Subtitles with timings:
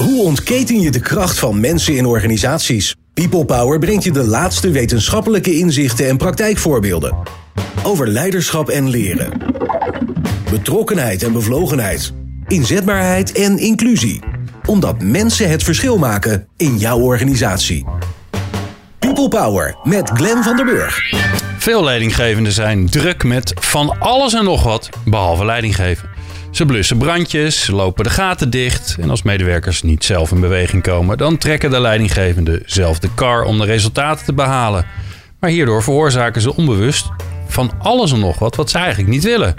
[0.00, 2.94] Hoe ontketen je de kracht van mensen in organisaties?
[3.14, 7.16] People Power brengt je de laatste wetenschappelijke inzichten en praktijkvoorbeelden.
[7.82, 9.32] Over leiderschap en leren.
[10.50, 12.12] Betrokkenheid en bevlogenheid.
[12.46, 14.20] Inzetbaarheid en inclusie.
[14.66, 17.84] Omdat mensen het verschil maken in jouw organisatie.
[18.98, 20.98] People Power met Glenn van der Burg.
[21.58, 26.09] Veel leidinggevenden zijn druk met van alles en nog wat, behalve leidinggeven.
[26.50, 31.18] Ze blussen brandjes, lopen de gaten dicht en als medewerkers niet zelf in beweging komen,
[31.18, 34.86] dan trekken de leidinggevenden zelf de kar om de resultaten te behalen.
[35.40, 37.08] Maar hierdoor veroorzaken ze onbewust
[37.46, 39.54] van alles en nog wat wat ze eigenlijk niet willen.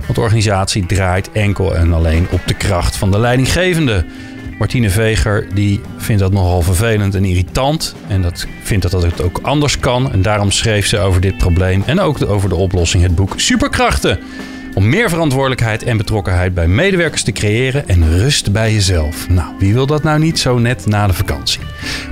[0.00, 4.04] Want de organisatie draait enkel en alleen op de kracht van de leidinggevende.
[4.58, 7.94] Martine Veger die vindt dat nogal vervelend en irritant.
[8.08, 10.12] En dat vindt dat het ook anders kan.
[10.12, 14.18] En daarom schreef ze over dit probleem en ook over de oplossing het boek Superkrachten.
[14.74, 19.28] Om meer verantwoordelijkheid en betrokkenheid bij medewerkers te creëren en rust bij jezelf.
[19.28, 21.60] Nou, wie wil dat nou niet zo net na de vakantie?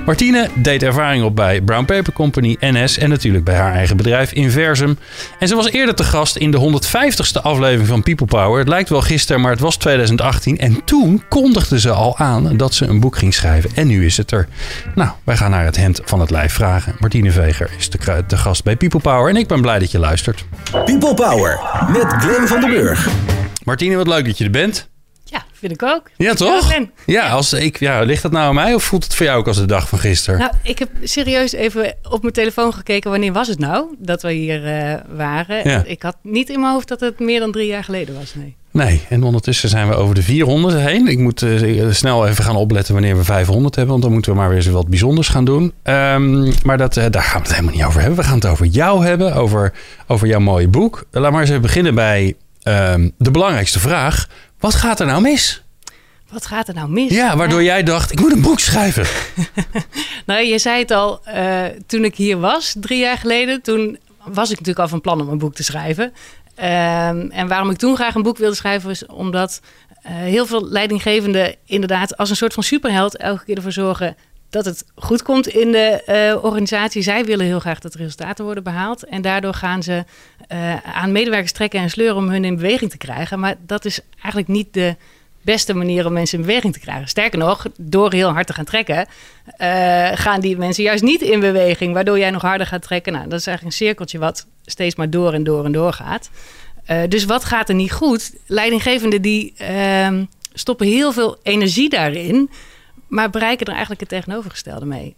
[0.05, 4.31] Martine deed ervaring op bij Brown Paper Company, NS en natuurlijk bij haar eigen bedrijf
[4.31, 4.97] Inversum.
[5.39, 8.59] En ze was eerder te gast in de 150ste aflevering van People Power.
[8.59, 10.57] Het lijkt wel gisteren, maar het was 2018.
[10.57, 13.69] En toen kondigde ze al aan dat ze een boek ging schrijven.
[13.75, 14.47] En nu is het er.
[14.95, 16.95] Nou, wij gaan naar het hemd van het lijf vragen.
[16.99, 20.45] Martine Veger is de, gast bij People Power en ik ben blij dat je luistert.
[20.71, 23.09] People Power met Glenn van den Burg.
[23.63, 24.89] Martine, wat leuk dat je er bent.
[25.23, 26.09] Ja, vind ik ook.
[26.17, 26.71] Ja, toch?
[26.73, 29.39] Ja, Ja, als ik, ja, ligt dat nou aan mij of voelt het voor jou
[29.39, 30.39] ook als de dag van gisteren?
[30.39, 33.11] Nou, ik heb serieus even op mijn telefoon gekeken.
[33.11, 35.69] Wanneer was het nou dat we hier eh, waren?
[35.69, 35.83] Ja.
[35.85, 38.35] Ik had niet in mijn hoofd dat het meer dan drie jaar geleden was.
[38.35, 38.55] Nee.
[38.71, 41.07] Nee, en ondertussen zijn we over de 400 heen.
[41.07, 44.37] Ik moet eh, snel even gaan opletten wanneer we 500 hebben, want dan moeten we
[44.37, 45.73] maar weer eens wat bijzonders gaan doen.
[45.83, 48.19] Ehm, maar dat, eh, daar gaan we het helemaal niet over hebben.
[48.19, 49.73] We gaan het over jou hebben, over,
[50.07, 51.05] over jouw mooie boek.
[51.11, 54.27] Laat maar eens even beginnen bij ehm, de belangrijkste vraag.
[54.59, 55.63] Wat gaat er nou mis?
[56.31, 57.11] Wat gaat er nou mis?
[57.11, 59.05] Ja, waardoor jij dacht, ik moet een boek schrijven.
[60.25, 64.49] Nou, je zei het al, eh, toen ik hier was, drie jaar geleden, toen was
[64.49, 66.13] ik natuurlijk al van plan om een boek te schrijven.
[66.59, 69.61] Ehm, en waarom ik toen graag een boek wilde schrijven, was omdat
[70.01, 74.15] eh, heel veel leidinggevenden inderdaad als een soort van superheld elke keer ervoor zorgen
[74.49, 77.01] dat het goed komt in de eh, organisatie.
[77.01, 79.03] Zij willen heel graag dat resultaten worden behaald.
[79.03, 80.03] En daardoor gaan ze
[80.47, 83.39] eh, aan medewerkers trekken en sleuren om hun in beweging te krijgen.
[83.39, 84.95] Maar dat is eigenlijk niet de
[85.41, 87.07] beste manier om mensen in beweging te krijgen.
[87.07, 89.07] Sterker nog, door heel hard te gaan trekken,
[90.13, 93.13] gaan die mensen juist niet in beweging, waardoor jij nog harder gaat trekken.
[93.13, 96.29] Nou, dat is eigenlijk een cirkeltje wat steeds maar door en door en door gaat.
[96.85, 98.33] Eh, dus wat gaat er niet goed?
[98.47, 102.49] Leidinggevenden die ehm, stoppen heel veel energie daarin,
[103.07, 105.15] maar bereiken er eigenlijk het tegenovergestelde mee.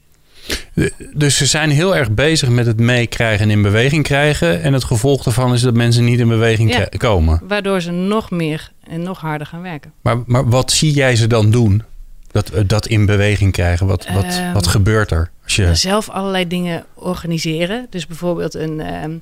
[1.14, 4.62] Dus ze zijn heel erg bezig met het meekrijgen en in beweging krijgen.
[4.62, 6.88] En het gevolg daarvan is dat mensen niet in beweging Ja.
[6.98, 7.42] komen.
[7.48, 9.94] Waardoor ze nog meer en nog harder gaan werken.
[10.02, 11.84] Maar, maar wat zie jij ze dan doen?
[12.32, 13.88] Dat, eh, dat in beweging krijgen.
[13.88, 15.32] Wat, wat, Ehm, wat gebeurt er?
[15.44, 17.88] Als je, zelf allerlei dingen organiseren.
[17.90, 19.18] Dus bijvoorbeeld een, ehm,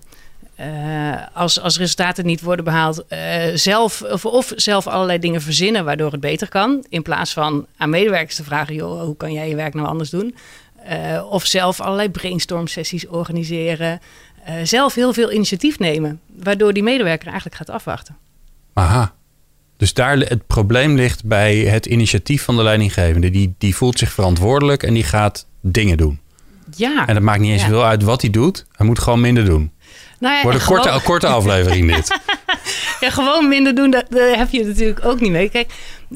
[0.55, 5.85] eh, als, als resultaten niet worden behaald, eh, zelf, of, of zelf allerlei dingen verzinnen
[5.85, 6.85] waardoor het beter kan.
[6.89, 10.09] In plaats van aan medewerkers te vragen, joh, hoe kan jij je werk nou anders
[10.09, 10.35] doen?
[11.29, 13.99] Of zelf allerlei brainstorm sessies organiseren.
[14.63, 18.17] Zelf heel veel initiatief nemen, waardoor die medewerker eigenlijk gaat afwachten.
[18.73, 19.13] aha.
[19.79, 23.29] Dus daar het probleem ligt bij het initiatief van de leidinggevende.
[23.29, 26.19] Die, die voelt zich verantwoordelijk en die gaat dingen doen.
[26.75, 27.67] Ja, En het maakt niet eens Ja.
[27.67, 28.65] veel uit wat hij doet.
[28.71, 29.71] Hij moet gewoon minder doen.
[30.19, 32.17] Nou ja, Wordt een gewoon- korte, korte aflevering dit.
[32.99, 35.49] Ja, gewoon minder doen, dat, daar heb je natuurlijk ook niet mee.
[35.49, 35.71] Kijk,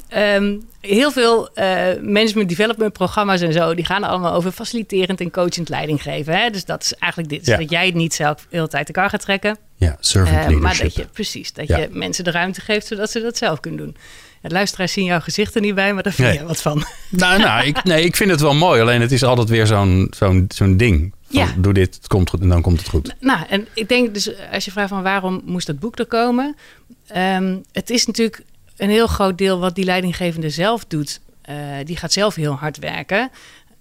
[0.07, 1.65] ehm, heel veel eh,
[2.01, 6.33] management development programma's en zo, die gaan allemaal over faciliterend en coachend leiding geven.
[6.41, 6.49] Hè?
[6.49, 7.57] Dus dat is eigenlijk dit, Ja.
[7.57, 9.57] dat jij het niet zelf de hele tijd de kar gaat trekken.
[9.77, 10.61] Ja, servant eh, leadership.
[10.61, 11.77] maar dat je, precies, dat Ja.
[11.77, 13.95] je mensen de ruimte geeft zodat ze dat zelf kunnen doen.
[14.41, 16.37] Ja, de luisteraars zien jouw gezicht er niet bij, maar daar vind Nee.
[16.39, 16.83] je wat van.
[17.09, 18.81] Nou, nou ik, nee, ik vind het wel mooi.
[18.81, 21.13] Alleen het is altijd weer zo'n zo'n zo'n ding.
[21.33, 21.53] Van, Ja.
[21.57, 23.15] Doe dit, het komt goed en dan komt het goed.
[23.19, 26.55] Nou, en ik denk dus, als je vraagt van waarom moest dat boek er komen?
[27.07, 28.43] Ehm, het is natuurlijk
[28.77, 31.21] een heel groot deel wat die leidinggevende zelf doet.
[31.41, 33.29] Eh, die gaat zelf heel hard werken.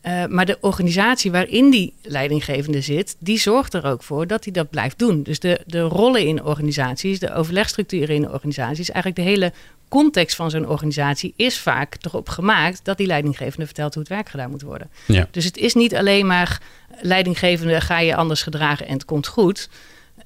[0.00, 4.52] Eh, maar de organisatie waarin die leidinggevende zit, die zorgt er ook voor dat hij
[4.52, 5.22] dat blijft doen.
[5.22, 9.52] Dus de, de rollen in organisaties, de overlegstructuren in organisaties, eigenlijk de hele
[9.92, 14.28] context van zo'n organisatie is vaak erop gemaakt dat die leidinggevende vertelt hoe het werk
[14.28, 14.90] gedaan moet worden.
[15.06, 15.28] Ja.
[15.30, 16.60] Dus het is niet alleen maar
[17.00, 19.68] leidinggevende, ga je anders gedragen en het komt goed.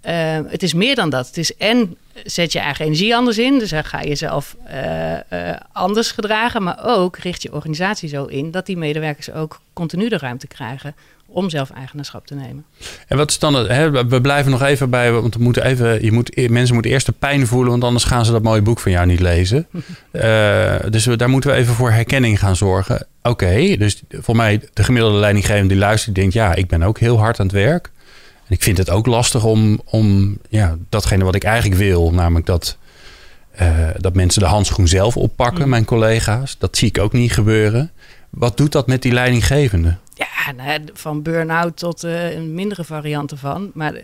[0.01, 1.27] eh, het is meer dan dat.
[1.27, 3.59] Het is en zet je eigen energie anders in.
[3.59, 6.63] Dus dan ga je jezelf eh, eh, anders gedragen.
[6.63, 10.95] Maar ook richt je organisatie zo in dat die medewerkers ook continu de ruimte krijgen
[11.27, 12.65] om zelf eigenaarschap te nemen.
[13.09, 13.69] En wat is dan het?
[13.69, 16.93] Hè, we blijven nog even bij, want we moeten even, je moet, e- mensen moeten
[16.93, 19.67] eerst de pijn voelen, want anders gaan ze dat mooie boek van jou niet lezen.
[20.13, 23.07] Uh, dus we, daar moeten we even voor herkenning gaan zorgen.
[23.23, 26.99] Oké, dus voor mij de gemiddelde leidinggevende die luistert, die denkt, ja, ik ben ook
[26.99, 27.91] heel hard aan het werk.
[28.47, 32.47] En ik vind het ook lastig om, om ja, datgene wat ik eigenlijk wil, namelijk
[32.47, 32.77] dat,
[33.61, 35.71] uh, dat mensen de handschoen zelf oppakken, mm.
[35.71, 36.57] mijn collega's.
[36.59, 37.91] Dat zie ik ook niet gebeuren.
[38.31, 39.97] Wat doet dat met die leidinggevende?
[40.47, 43.71] Ja, nou, van burn-out tot uh, een mindere variant ervan.
[43.75, 43.95] Maar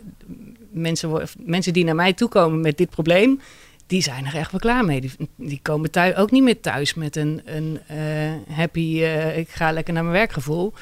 [0.71, 3.41] mensen, mensen die naar mij toe komen met dit probleem,
[3.87, 5.01] die zijn er echt wel klaar mee.
[5.01, 9.49] Die, die komen thuis, ook niet meer thuis met een, een uh, happy, uh, ik
[9.49, 10.73] ga lekker naar mijn werkgevoel.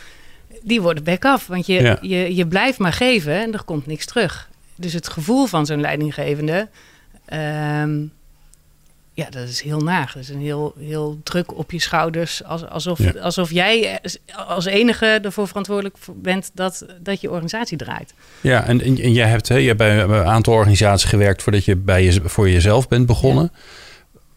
[0.63, 1.99] Die worden back af, want je, ja.
[2.01, 4.51] je, je blijft maar geven en er komt niks terug.
[4.75, 6.69] Dus het gevoel van zo'n leidinggevende,
[7.83, 8.13] um,
[9.21, 10.13] ja, dat is heel naag.
[10.13, 12.45] Dat is een heel, heel druk op je schouders.
[12.45, 13.11] Alsof, ja.
[13.11, 14.01] alsof jij
[14.47, 18.15] als enige ervoor verantwoordelijk bent dat, dat je organisatie draait.
[18.41, 21.77] Ja, en, en jij hebt, hè, je hebt bij een aantal organisaties gewerkt voordat je
[21.77, 23.53] bij je, voor jezelf bent begonnen.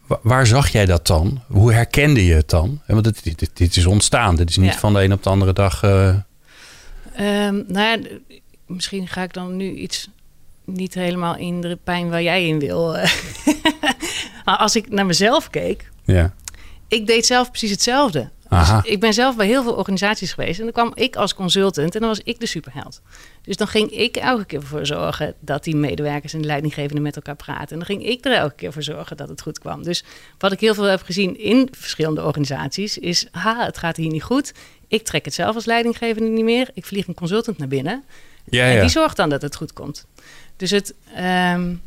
[0.08, 0.18] Ja.
[0.22, 1.42] Waar zag jij dat dan?
[1.46, 2.80] Hoe herkende je het dan?
[2.86, 4.36] Want dit, dit, dit is ontstaan.
[4.36, 4.78] Dit is niet ja.
[4.78, 5.82] van de een op de andere dag.
[5.82, 6.06] Uh...
[6.06, 7.98] Um, nou ja,
[8.66, 10.08] misschien ga ik dan nu iets
[10.64, 12.96] niet helemaal in de pijn waar jij in wil.
[14.44, 16.34] maar als ik naar mezelf keek, ja.
[16.88, 18.30] ik deed zelf precies hetzelfde.
[18.48, 21.94] Dus ik ben zelf bij heel veel organisaties geweest en dan kwam ik als consultant
[21.94, 23.00] en dan was ik de superheld.
[23.42, 27.16] Dus dan ging ik elke keer voor zorgen dat die medewerkers en de leidinggevenden met
[27.16, 27.68] elkaar praten.
[27.68, 29.82] En dan ging ik er elke keer voor zorgen dat het goed kwam.
[29.82, 30.04] Dus
[30.38, 34.22] wat ik heel veel heb gezien in verschillende organisaties is, ha, het gaat hier niet
[34.22, 34.52] goed.
[34.88, 36.70] Ik trek het zelf als leidinggevende niet meer.
[36.74, 38.04] Ik vlieg een consultant naar binnen.
[38.44, 38.74] Ja, ja.
[38.74, 40.06] En die zorgt dan dat het goed komt.
[40.56, 40.94] Dus het.
[41.54, 41.82] Um,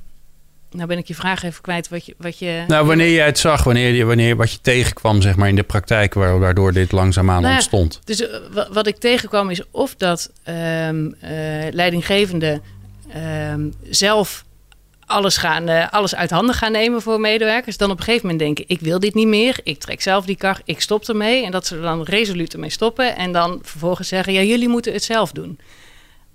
[0.71, 2.15] nou ben ik je vraag even kwijt wat je.
[2.17, 5.47] Wat je nou, wanneer jij het zag, wanneer, je, wanneer wat je tegenkwam, zeg maar,
[5.47, 8.01] in de praktijk, waardoor dit langzaamaan nou ontstond.
[8.03, 8.27] Dus uh,
[8.71, 11.29] wat ik tegenkwam is of dat um, uh,
[11.71, 12.61] leidinggevende
[13.51, 14.45] um, zelf
[15.05, 17.77] alles, gaan, uh, alles uit handen gaan nemen voor medewerkers.
[17.77, 19.59] Dan op een gegeven moment denken: ik wil dit niet meer.
[19.63, 21.45] Ik trek zelf die kar, ik stop ermee.
[21.45, 23.15] En dat ze er dan resoluut ermee stoppen.
[23.15, 25.59] En dan vervolgens zeggen: ja, jullie moeten het zelf doen.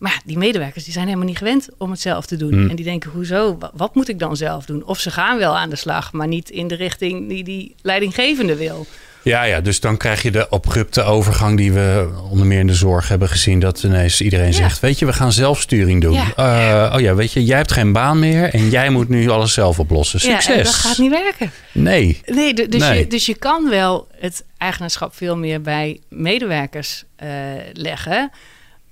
[0.02, 2.52] Maar die medewerkers die zijn helemaal niet gewend om het zelf te doen.
[2.52, 2.69] Hmm.
[2.69, 3.58] En die denken, hoezo?
[3.75, 4.84] Wat, moet ik dan zelf doen?
[4.84, 8.56] Of ze gaan wel aan de slag, maar niet in de richting die die leidinggevende
[8.56, 8.87] wil.
[9.22, 12.75] Ja, ja, dus dan krijg je de abrupte overgang die we onder meer in de
[12.75, 13.60] zorg hebben gezien.
[13.60, 14.52] Dat ineens iedereen ja.
[14.52, 16.12] zegt, weet je, we gaan zelfsturing doen.
[16.12, 16.88] Ja.
[16.88, 19.52] Uh, oh ja, weet je, jij hebt geen baan meer en jij moet nu alles
[19.52, 20.20] zelf oplossen.
[20.20, 20.56] Succes.
[20.56, 21.50] Ja, dat gaat niet werken.
[21.72, 22.20] Nee.
[22.26, 22.99] Nee, dus, nee.
[22.99, 27.28] Je, dus je kan wel het eigenaarschap veel meer bij medewerkers uh,
[27.72, 28.31] leggen.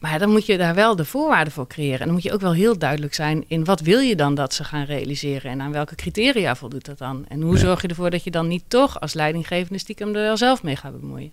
[0.00, 1.98] Maar dan moet je daar wel de voorwaarden voor creëren.
[1.98, 4.54] En dan moet je ook wel heel duidelijk zijn in wat wil je dan dat
[4.54, 7.24] ze gaan realiseren en aan welke criteria voldoet dat dan.
[7.28, 7.60] En hoe Ja.
[7.60, 10.76] zorg je ervoor dat je dan niet toch als leidinggevende stiekem er wel zelf mee
[10.76, 11.30] gaat bemoeien.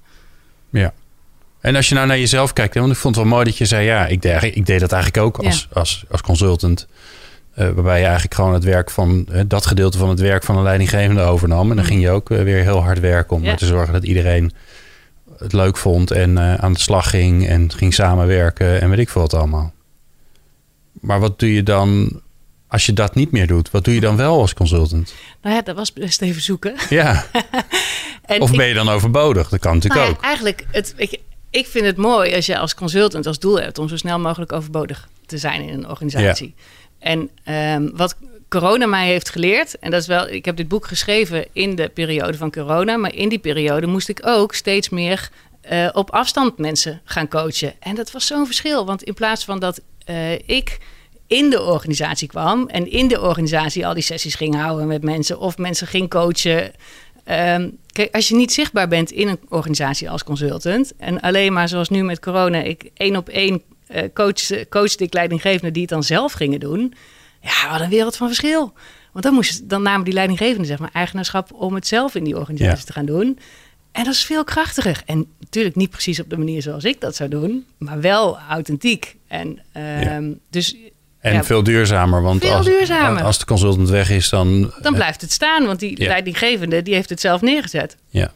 [0.69, 0.93] Ja.
[1.61, 3.57] En als je nou naar jezelf kijkt, hè, want ik vond het wel mooi dat
[3.57, 6.87] je zei, ja, ik deed, ik deed dat eigenlijk ook als, als, als consultant.
[7.57, 10.57] Uh, waarbij je eigenlijk gewoon het werk van uh, dat gedeelte van het werk van
[10.57, 11.69] een leidinggevende overnam.
[11.69, 11.91] En dan Mm.
[11.91, 13.55] ging je ook uh, weer heel hard werken om Ja.
[13.55, 14.51] te zorgen dat iedereen
[15.39, 19.09] het leuk vond en eh, aan de slag ging en ging samenwerken en weet ik
[19.09, 19.73] veel wat allemaal.
[20.91, 22.21] Maar wat doe je dan
[22.67, 23.71] als je dat niet meer doet?
[23.71, 25.13] Wat doe je dan wel als consultant?
[25.41, 26.75] Nou ja, dat was best even zoeken.
[26.89, 27.25] Ja,
[28.39, 29.49] of ben je dan overbodig?
[29.49, 30.23] Dat kan natuurlijk Nou ja, ook.
[30.23, 31.19] eigenlijk, het, ik,
[31.49, 34.51] ik vind het mooi als je als consultant als doel hebt om zo snel mogelijk
[34.51, 36.55] overbodig te zijn in een organisatie.
[36.99, 38.15] En ehm, wat
[38.49, 41.89] corona mij heeft geleerd, en dat is wel, ik heb dit boek geschreven in de
[41.89, 45.29] periode van corona, maar in die periode moest ik ook steeds meer
[45.61, 47.73] eh, op afstand mensen gaan coachen.
[47.79, 50.77] En dat was zo'n verschil, want in plaats van dat eh, ik
[51.27, 55.39] in de organisatie kwam en in de organisatie al die sessies ging houden met mensen
[55.39, 56.71] of mensen ging coachen.
[57.23, 61.67] Ehm, kijk, als je niet zichtbaar bent in een organisatie als consultant en alleen maar
[61.67, 65.91] zoals nu met corona, ik één op één eh, coach, coachte ik leidinggevenden die het
[65.91, 66.93] dan zelf gingen doen.
[67.41, 68.73] Ja, wat een wereld van verschil.
[69.11, 72.37] Want dan, moest, dan namen die leidinggevenden zeg maar eigenaarschap om het zelf in die
[72.37, 72.83] organisatie Ja.
[72.85, 73.39] te gaan doen.
[73.91, 75.01] En dat is veel krachtiger.
[75.05, 79.15] En natuurlijk niet precies op de manier zoals ik dat zou doen, maar wel authentiek.
[79.27, 80.75] En ehm, dus
[81.19, 82.21] En ja, veel duurzamer.
[82.21, 83.23] Want Veel als, duurzamer.
[83.23, 84.73] als de consultant weg is, dan...
[84.81, 87.97] dan blijft het staan, want die leidinggevende die heeft het zelf neergezet.
[88.07, 88.31] Ja.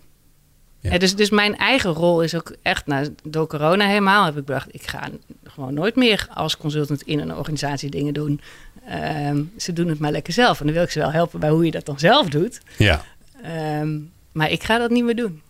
[0.80, 0.92] Ja.
[0.92, 4.46] Ja, dus, dus mijn eigen rol is ook echt, nou, door corona helemaal heb ik
[4.46, 5.10] bedacht, ik ga
[5.44, 8.42] gewoon nooit meer als consultant in een organisatie dingen doen.
[8.88, 10.60] Ehm, ze doen het maar lekker zelf.
[10.60, 12.62] En dan wil ik ze wel helpen bij hoe je dat dan zelf doet.
[12.78, 13.04] ja.
[13.44, 13.98] Ehm,
[14.32, 15.42] maar ik ga dat niet meer doen.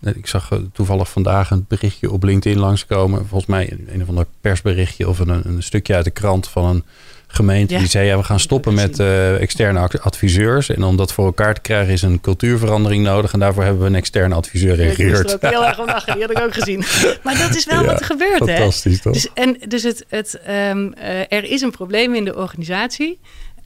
[0.00, 3.26] Ik zag eh, toevallig vandaag een berichtje op LinkedIn langskomen.
[3.26, 6.64] Volgens mij een, een of ander persberichtje of een, een stukje uit de krant van
[6.64, 6.84] een
[7.32, 7.80] gemeente Ja.
[7.80, 8.06] die zei...
[8.06, 10.68] ja, we gaan stoppen met eh, externe adviseurs.
[10.68, 13.32] En om dat voor elkaar te krijgen is een cultuurverandering nodig.
[13.32, 15.34] En daarvoor hebben we een externe adviseur er ingehuurd.
[15.34, 16.12] ook heel erg om lachen.
[16.12, 16.84] Die had ik ook gezien.
[17.22, 18.46] Maar dat is wel Ja, wat er gebeurt, hè?
[18.56, 19.12] Fantastisch, toch?
[19.12, 23.18] Dus, en, dus het, het, ehm, eh, er is een probleem in de organisatie.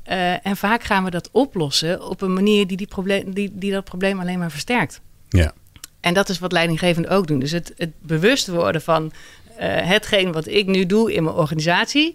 [0.05, 3.73] eh, en vaak gaan we dat oplossen op een manier die, die, probleem, die, die
[3.73, 5.01] dat probleem alleen maar versterkt.
[5.29, 5.53] Ja.
[6.01, 7.39] En dat is wat leidinggevenden ook doen.
[7.39, 9.13] Dus het, het bewust worden van
[9.59, 12.15] hetgeen wat ik nu doe in mijn organisatie.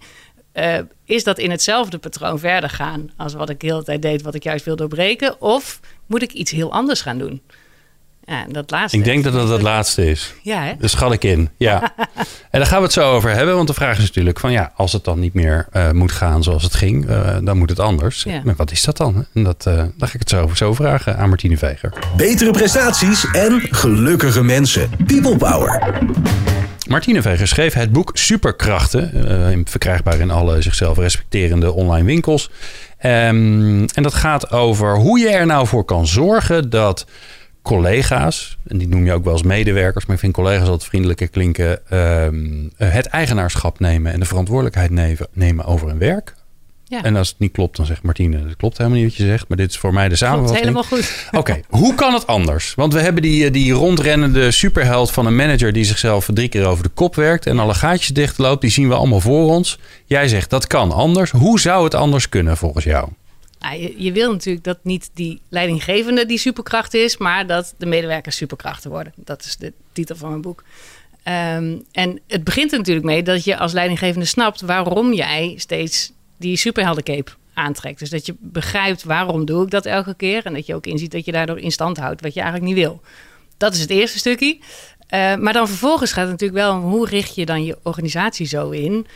[0.60, 4.22] Eh, is dat in hetzelfde patroon verder gaan als wat ik de hele tijd deed,
[4.22, 5.42] wat ik juist wil doorbreken?
[5.42, 7.42] Of moet ik iets heel anders gaan doen?
[8.30, 8.98] Ja, dat laatste.
[8.98, 10.34] Ik denk dat dat het laatste is.
[10.44, 10.72] Ja, hè?
[10.80, 11.82] Daar schat ik in, ja.
[12.52, 13.56] en daar gaan we het zo over hebben.
[13.56, 16.44] Want de vraag is natuurlijk van ja, als het dan niet meer eh, moet gaan
[16.44, 18.24] zoals het ging, eh, dan moet het anders.
[18.24, 18.42] Ja.
[18.44, 19.26] Maar wat is dat dan?
[19.34, 21.94] En dat, eh, daar ga ik het zo, zo vragen aan Martine Veger.
[22.18, 24.90] Betere prestaties en gelukkige mensen.
[25.08, 25.94] People Power.
[26.88, 29.28] Martine Veger schreef het boek Superkrachten.
[29.30, 32.50] eh, in- verkrijgbaar in alle zichzelf respecterende online winkels.
[32.98, 37.06] Ehm, en dat gaat over hoe je er nou voor kan zorgen dat
[37.62, 41.28] collega's, en die noem je ook wel eens medewerkers, maar ik vind collega's altijd vriendelijker
[41.28, 46.38] klinken, ehm, eh, het eigenaarschap nemen en de verantwoordelijkheid nemen, nemen over hun werk.
[46.90, 47.04] Ja.
[47.04, 49.48] En als het niet klopt, dan zegt Martine, dat klopt helemaal niet wat je zegt,
[49.48, 50.60] maar dit is voor mij de samenvatting.
[50.60, 51.28] helemaal goed.
[51.32, 52.74] Oké, hoe kan het anders?
[52.76, 56.66] Want we hebben die, eh, die rondrennende superheld van een manager die zichzelf drie keer
[56.66, 58.62] over de kop werkt en alle gaatjes dichtloopt.
[58.62, 59.80] Die zien we allemaal voor ons.
[60.06, 61.32] Jij zegt dat kan anders.
[61.32, 63.10] Hoe zou het anders kunnen volgens jou?
[63.98, 68.90] Je, wil natuurlijk dat niet die leidinggevende die superkracht is, maar dat de medewerkers superkrachten
[68.90, 69.14] worden.
[69.16, 70.64] Dat is de titel van mijn boek.
[71.24, 76.12] Ehm, en het begint er natuurlijk mee dat je als leidinggevende snapt waarom jij steeds
[76.38, 78.00] die superheldencape aantrekt.
[78.00, 81.12] Dus dat je begrijpt waarom doe ik dat elke keer en dat je ook inziet
[81.12, 83.02] dat je daardoor in stand houdt wat je eigenlijk niet wil.
[83.58, 84.58] Dat is het eerste stukje.
[85.08, 88.46] Eh, maar dan vervolgens gaat het natuurlijk wel om hoe richt je dan je organisatie
[88.46, 89.08] zo in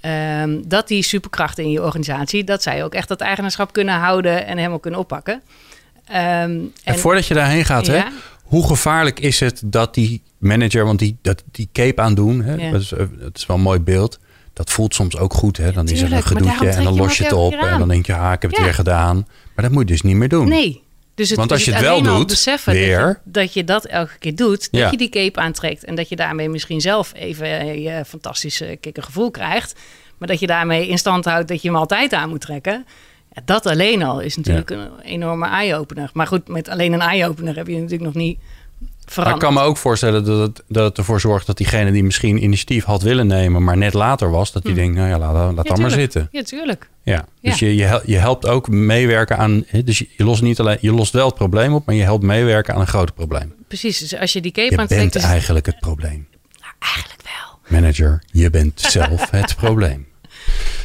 [0.00, 4.46] Ehm, dat die superkrachten in je organisatie, dat zij ook echt dat eigenaarschap kunnen houden
[4.46, 5.42] en helemaal kunnen oppakken.
[6.04, 8.02] Ehm, En, en, voordat je daarheen gaat, hè,
[8.44, 12.70] hoe gevaarlijk is het dat die manager, want die, dat, die cape aandoen, hè, Ja.
[12.70, 14.18] dat, is, eh, dat is wel een mooi beeld.
[14.52, 15.56] Dat voelt soms ook goed.
[15.56, 15.72] Hè?
[15.72, 17.52] Dan is er een gedoetje en dan los je het op.
[17.52, 18.64] En dan denk je, ha, ik heb het Ja.
[18.64, 19.16] weer gedaan.
[19.54, 20.48] Maar dat moet je dus niet meer doen.
[20.48, 20.82] nee.
[21.20, 23.64] Dus het, Want als je dus het wel doet, beseffen weer- Dat, je, dat je
[23.64, 27.12] dat elke keer doet, dat je die cape aantrekt en dat je daarmee misschien zelf
[27.14, 29.74] even eh, je fantastische kikkergevoel krijgt,
[30.18, 32.86] maar dat je daarmee in stand houdt dat je hem altijd aan moet trekken.
[33.34, 36.10] Ja, dat alleen al is natuurlijk een enorme eye-opener.
[36.12, 39.42] Maar goed, met alleen een eye-opener heb je natuurlijk nog niet Maar ik veranderd.
[39.42, 42.84] kan me ook voorstellen dat het, dat het ervoor zorgt dat diegene die misschien initiatief
[42.84, 45.66] had willen nemen, maar net later was, dat die denkt, nou ja, laat, laat.
[45.66, 46.28] Ja, dan maar zitten.
[46.30, 46.88] Ja, tuurlijk.
[47.02, 47.26] Ja.
[47.40, 47.66] Dus Ja.
[47.66, 51.12] Je, je, hel- je helpt ook meewerken aan, dus je, lost niet alleen, je lost
[51.12, 53.54] wel het probleem op, maar je helpt meewerken aan een groter probleem.
[53.68, 53.98] Precies.
[53.98, 56.26] Dus als je die cape Je aantrekt, bent is eigenlijk het probleem.
[56.60, 57.58] Nou, eigenlijk wel.
[57.80, 60.08] Manager, je bent zelf het probleem.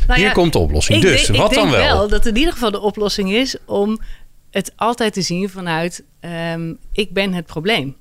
[0.08, 0.98] Nou Hier ja, komt de oplossing.
[1.04, 2.08] ik Dus, wat ik dan denk wel?
[2.08, 4.00] dat in ieder geval de oplossing is om
[4.52, 7.96] het altijd te zien vanuit ehm, ik ben het probleem.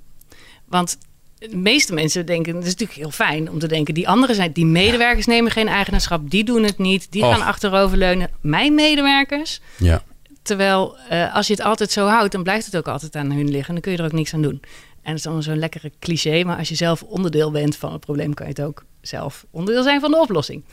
[0.68, 0.98] Want
[1.38, 4.52] de meeste mensen denken, het is natuurlijk heel fijn om te denken, die anderen zijn,
[4.52, 7.32] die medewerkers nemen geen eigenaarschap, die doen het niet, die Och.
[7.36, 8.30] gaan achteroverleunen.
[8.40, 10.02] Mijn medewerkers, Ja.
[10.42, 13.48] terwijl eh, als je het altijd zo houdt, dan blijft het ook altijd aan hun
[13.50, 14.60] liggen en dan kun je er ook niks aan doen.
[15.02, 18.00] En dat is allemaal zo'n lekkere cliché, maar als je zelf onderdeel bent van het
[18.00, 20.64] probleem, kan je het ook zelf onderdeel zijn van de oplossing.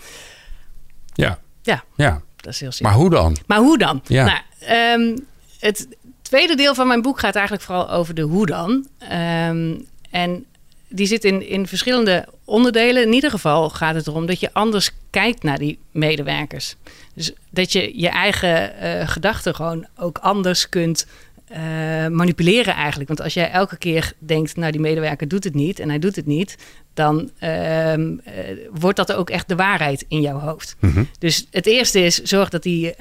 [1.14, 1.40] Ja.
[1.62, 2.22] Ja, ja.
[2.36, 2.90] dat is heel simpel.
[2.96, 3.38] Maar hoe dan?
[3.48, 4.02] Maar hoe dan?
[4.08, 4.26] Ja.
[4.26, 5.18] Nou, ehm,
[5.60, 5.88] het
[6.22, 8.88] tweede deel van mijn boek gaat eigenlijk vooral over de hoe dan.
[8.98, 9.76] Ehm,
[10.10, 10.46] en
[10.92, 13.04] die zit in, in verschillende onderdelen.
[13.04, 16.76] In ieder geval gaat het erom dat je anders kijkt naar die medewerkers.
[17.14, 21.08] Dus dat je je eigen eh, gedachten gewoon ook anders kunt
[21.48, 21.62] eh,
[22.08, 23.08] manipuleren eigenlijk.
[23.08, 26.16] Want als jij elke keer denkt, nou die medewerker doet het niet en hij doet
[26.16, 26.58] het niet,
[26.94, 28.34] dan ehm, eh,
[28.72, 30.76] wordt dat ook echt de waarheid in jouw hoofd.
[30.80, 31.04] Mhm.
[31.20, 32.94] Dus het eerste is zorg dat die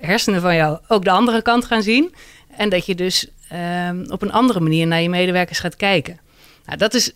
[0.00, 2.14] hersenen van jou ook de andere kant gaan zien.
[2.56, 6.20] En dat je dus ehm, op een andere manier naar je medewerkers gaat kijken.
[6.66, 7.12] Nou, dat is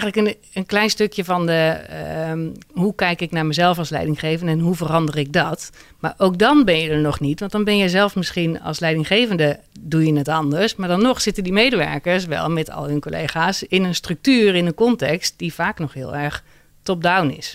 [0.00, 4.52] eigenlijk een, een klein stukje van de ehm, hoe kijk ik naar mezelf als leidinggevende
[4.52, 5.70] en hoe verander ik dat.
[5.98, 8.80] Maar ook dan ben je er nog niet, want dan ben je zelf misschien als
[8.80, 10.76] leidinggevende doe je het anders.
[10.76, 14.66] Maar dan nog zitten die medewerkers wel met al hun collega's in een structuur, in
[14.66, 16.44] een context die vaak nog heel erg
[16.82, 17.54] top-down is.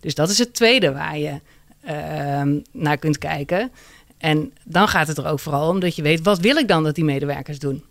[0.00, 1.40] Dus dat is het tweede waar je
[1.84, 3.70] ehm, naar kunt kijken.
[4.18, 6.84] En dan gaat het er ook vooral om dat je weet, wat wil ik dan
[6.84, 7.84] dat die medewerkers doen?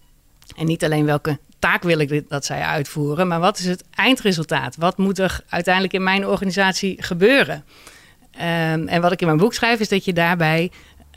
[0.55, 4.75] En niet alleen welke taak wil ik dat zij uitvoeren, maar wat is het eindresultaat?
[4.75, 7.63] Wat moet er uiteindelijk in mijn organisatie gebeuren?
[8.31, 10.71] Ehm, en wat ik in mijn boek schrijf, is dat je daarbij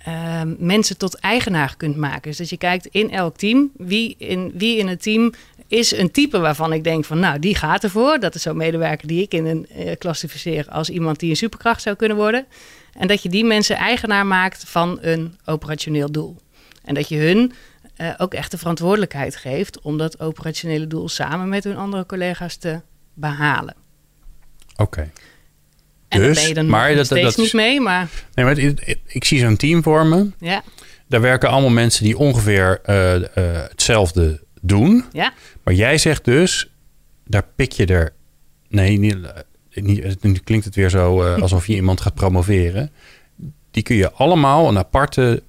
[0.04, 2.22] ehm, mensen tot eigenaar kunt maken.
[2.22, 5.32] Dus dat je kijkt in elk team, wie in, wie in het team
[5.68, 8.18] is een type waarvan ik denk van, nou, die gaat ervoor.
[8.20, 11.82] Dat is zo'n medewerker die ik in een uh, klassificeer als iemand die een superkracht
[11.82, 12.46] zou kunnen worden.
[12.92, 16.36] En dat je die mensen eigenaar maakt van een operationeel doel.
[16.84, 17.52] En dat je hun
[17.96, 22.56] uh, ook echt de verantwoordelijkheid geeft om dat operationele doel samen met hun andere collega's
[22.56, 22.80] te
[23.14, 23.74] behalen.
[24.72, 24.82] Oké.
[24.82, 25.10] Okay.
[26.08, 28.08] En dus, ben je dan maar dat, steeds dat, niet mee, maar...
[28.34, 30.34] Nee, maar ik, ik zie zo'n team vormen.
[30.38, 30.62] Ja.
[31.08, 33.24] Daar werken allemaal mensen die ongeveer uh, uh,
[33.68, 35.04] hetzelfde doen.
[35.12, 35.32] Ja.
[35.62, 36.70] Maar jij zegt dus,
[37.24, 38.12] daar pik je er...
[38.68, 39.16] Nee, niet,
[39.74, 42.92] niet, nu klinkt het weer zo alsof je iemand gaat promoveren.
[43.70, 45.42] Die kun je allemaal een aparte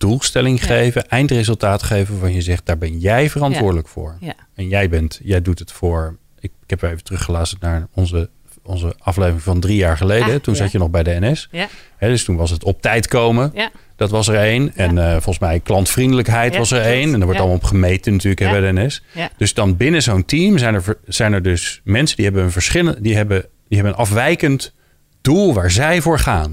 [0.00, 4.16] doelstelling geven, eindresultaat geven waarvan je zegt, daar ben jij verantwoordelijk voor.
[4.54, 6.16] En jij bent, jij doet het voor.
[6.38, 8.30] Ik, ik heb even teruggeluisterd naar onze,
[8.62, 10.34] onze aflevering van drie jaar geleden.
[10.34, 11.48] Ah, toen zat je nog bij de NS.
[11.50, 11.68] Ja.
[11.98, 13.50] dus toen was het op tijd komen.
[13.54, 13.70] Ja.
[13.96, 14.72] Dat was er één.
[14.74, 17.14] En uh, volgens mij klantvriendelijkheid was er één.
[17.14, 19.02] En er wordt allemaal op gemeten natuurlijk bij de NS.
[19.36, 23.00] Dus dan binnen zo'n team zijn er, zijn er dus mensen die hebben een verschillende,
[23.00, 24.74] die hebben, die hebben een afwijkend
[25.20, 26.52] doel waar zij voor gaan.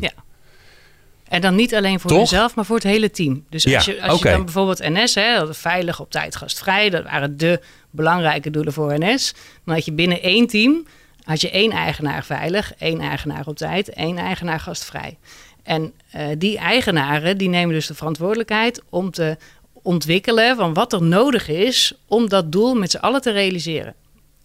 [1.30, 3.46] En dan niet alleen voor jezelf, maar voor het hele team.
[3.50, 7.38] Dus als, je, als je dan bijvoorbeeld NS, hè, veilig op tijd gastvrij, dat waren
[7.38, 9.34] de belangrijke doelen voor NS.
[9.66, 10.86] Dan had je binnen één team,
[11.24, 15.18] had je één eigenaar veilig, één eigenaar op tijd, één eigenaar gastvrij.
[15.64, 19.38] En uh, die eigenaren die nemen dus de verantwoordelijkheid om te
[19.82, 23.94] ontwikkelen van wat er nodig is om dat doel met z'n allen te realiseren.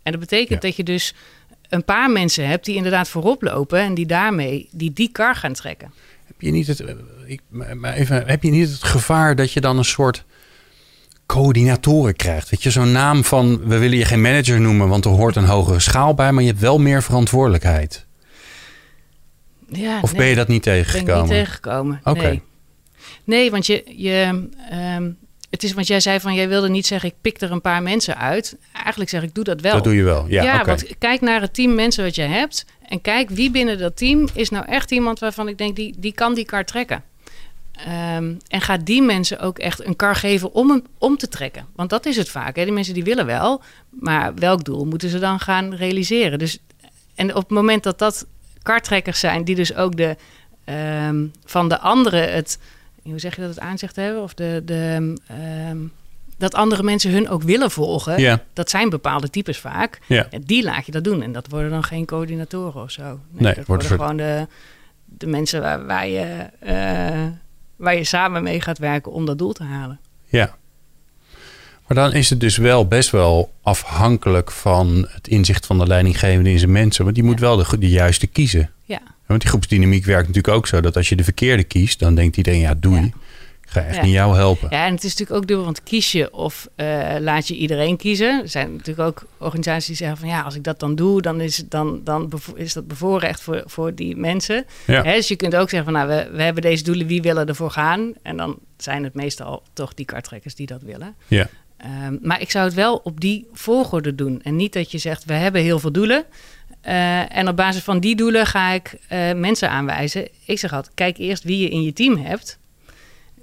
[0.02, 1.14] En dat betekent dat je dus
[1.68, 5.52] een paar mensen hebt die inderdaad voorop lopen en die daarmee die, die kar gaan
[5.52, 5.92] trekken
[6.42, 6.84] je niet het,
[7.26, 10.24] ik, maar even, heb je niet het gevaar dat je dan een soort
[11.26, 12.50] coördinatoren krijgt?
[12.50, 15.44] Weet je, zo'n naam van we willen je geen manager noemen, want er hoort een
[15.44, 18.06] hogere schaal bij, maar je hebt wel meer verantwoordelijkheid.
[19.68, 21.14] Ja, of ben je dat niet tegengekomen?
[21.14, 22.00] Ben ik niet tegengekomen.
[22.04, 22.20] Oké.
[22.20, 22.42] Nee.
[23.24, 23.50] nee.
[23.50, 24.48] want je, je
[24.96, 25.16] um,
[25.52, 27.82] het is, want jij zei van, jij wilde niet zeggen, ik pik er een paar
[27.82, 28.56] mensen uit.
[28.72, 29.72] Eigenlijk zeg ik, doe dat wel.
[29.72, 30.42] Dat doe je wel, ja.
[30.42, 32.64] Ja, want kijk naar het team mensen wat je hebt.
[32.88, 36.12] En kijk wie binnen dat team is nou echt iemand waarvan ik denk, die, die
[36.12, 37.02] kan die kar trekken.
[38.16, 41.66] Um, en ga die mensen ook echt een kar geven om hem om te trekken.
[41.74, 42.56] Want dat is het vaak.
[42.56, 42.64] Hè?
[42.64, 46.38] Die mensen die willen wel, maar welk doel moeten ze dan gaan realiseren?
[46.38, 46.58] Dus,
[47.14, 48.26] en op het moment dat dat
[48.62, 50.16] kartrekkers zijn, die dus ook de,
[51.08, 52.58] um, van de anderen het
[53.02, 54.22] hoe zeg je dat, het aanzicht hebben?
[54.22, 55.14] Of de, de,
[55.70, 55.92] um,
[56.38, 58.40] dat andere mensen hun ook willen volgen.
[58.52, 59.98] Dat zijn bepaalde types vaak.
[60.06, 60.28] Ja.
[60.44, 61.22] Die laat je dat doen.
[61.22, 63.02] En dat worden dan geen coördinatoren of zo.
[63.02, 64.46] Nee, nee dat worden gewoon de,
[65.04, 67.26] de mensen waar, waar, je, uh,
[67.76, 70.00] waar je samen mee gaat werken om dat doel te halen.
[70.26, 70.56] Ja.
[71.86, 76.50] Maar dan is het dus wel best wel afhankelijk van het inzicht van de leidinggevende
[76.50, 77.04] in zijn mensen.
[77.04, 78.70] Want die moet wel de, de juiste kiezen.
[79.32, 82.36] Want die groepsdynamiek werkt natuurlijk ook zo dat als je de verkeerde kiest, dan denkt
[82.36, 83.00] iedereen, ja, doei.
[83.00, 83.10] Ja.
[83.62, 84.68] Ik ga echt niet jou helpen.
[84.70, 87.96] Ja, en het is natuurlijk ook dubbel, want kies je of uh, laat je iedereen
[87.96, 88.42] kiezen.
[88.42, 91.40] Er zijn natuurlijk ook organisaties die zeggen van ja, als ik dat dan doe, dan
[91.40, 94.64] is, dan, dan is dat bevoorrecht voor, voor die mensen.
[94.86, 95.02] Ja.
[95.02, 97.46] Hè, dus je kunt ook zeggen van nou, we, we hebben deze doelen, wie willen
[97.46, 98.12] ervoor gaan?
[98.22, 101.14] En dan zijn het meestal toch die kartrekkers die dat willen.
[101.26, 101.48] Ja.
[102.06, 104.40] Um, maar ik zou het wel op die volgorde doen.
[104.42, 106.24] En niet dat je zegt, we hebben heel veel doelen.
[106.88, 110.28] Uh, en op basis van die doelen ga ik uh, mensen aanwijzen.
[110.46, 112.58] Ik zeg altijd, kijk eerst wie je in je team hebt.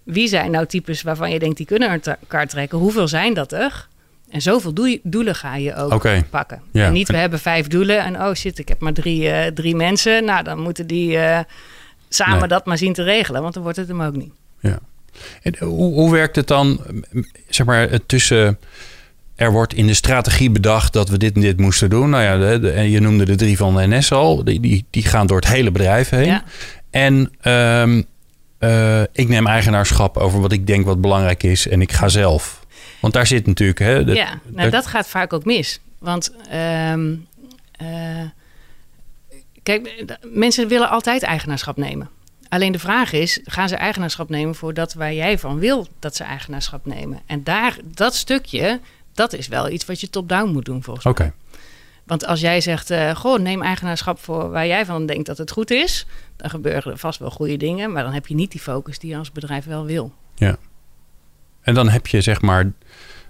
[0.03, 2.77] Wie zijn nou types waarvan je denkt, die kunnen een kaart trekken?
[2.77, 3.87] Hoeveel zijn dat er?
[4.29, 6.23] En zoveel doelen ga je ook okay.
[6.23, 6.61] pakken.
[6.71, 6.85] Ja.
[6.85, 9.75] En niet, we hebben vijf doelen en oh shit, ik heb maar drie, uh, drie
[9.75, 10.25] mensen.
[10.25, 11.17] Nou, dan moeten die
[12.09, 12.47] samen nee.
[12.47, 14.33] dat maar zien te regelen, want dan wordt het hem ook niet.
[14.59, 14.79] Ja.
[15.41, 16.81] En hoe, hoe werkt het dan,
[17.49, 18.59] zeg maar, tussen
[19.39, 22.09] er wordt in de strategie bedacht dat we dit en dit moesten doen.
[22.09, 24.43] Nou ja, de, de, je noemde de drie van de NS al.
[24.43, 26.25] Die, die, die gaan door het hele bedrijf heen.
[26.25, 26.43] Ja.
[26.89, 28.05] En um,
[28.59, 31.67] uh, ik neem eigenaarschap over wat ik denk wat belangrijk is.
[31.67, 32.65] En ik ga zelf.
[32.99, 33.79] Want daar zit natuurlijk...
[33.79, 35.79] Hè, de, ja, nou, dat gaat vaak ook mis.
[35.99, 36.31] Want...
[36.91, 37.27] Um,
[37.81, 37.87] uh,
[39.63, 42.09] kijk, mensen willen altijd eigenaarschap nemen.
[42.49, 46.15] Alleen de vraag is, gaan ze eigenaarschap nemen voor dat waar jij van wil dat
[46.15, 47.19] ze eigenaarschap nemen?
[47.25, 48.79] En daar, dat stukje,
[49.19, 51.27] dat is wel iets wat je top-down moet doen volgens okay.
[51.27, 51.59] mij.
[52.05, 55.51] Want als jij zegt, uh, goh, neem eigenaarschap voor waar jij van denkt dat het
[55.51, 56.05] goed is,
[56.35, 59.09] dan gebeuren er vast wel goede dingen, maar dan heb je niet die focus die
[59.09, 60.13] je als bedrijf wel wil.
[60.35, 60.55] Ja.
[61.61, 62.71] En dan heb je zeg maar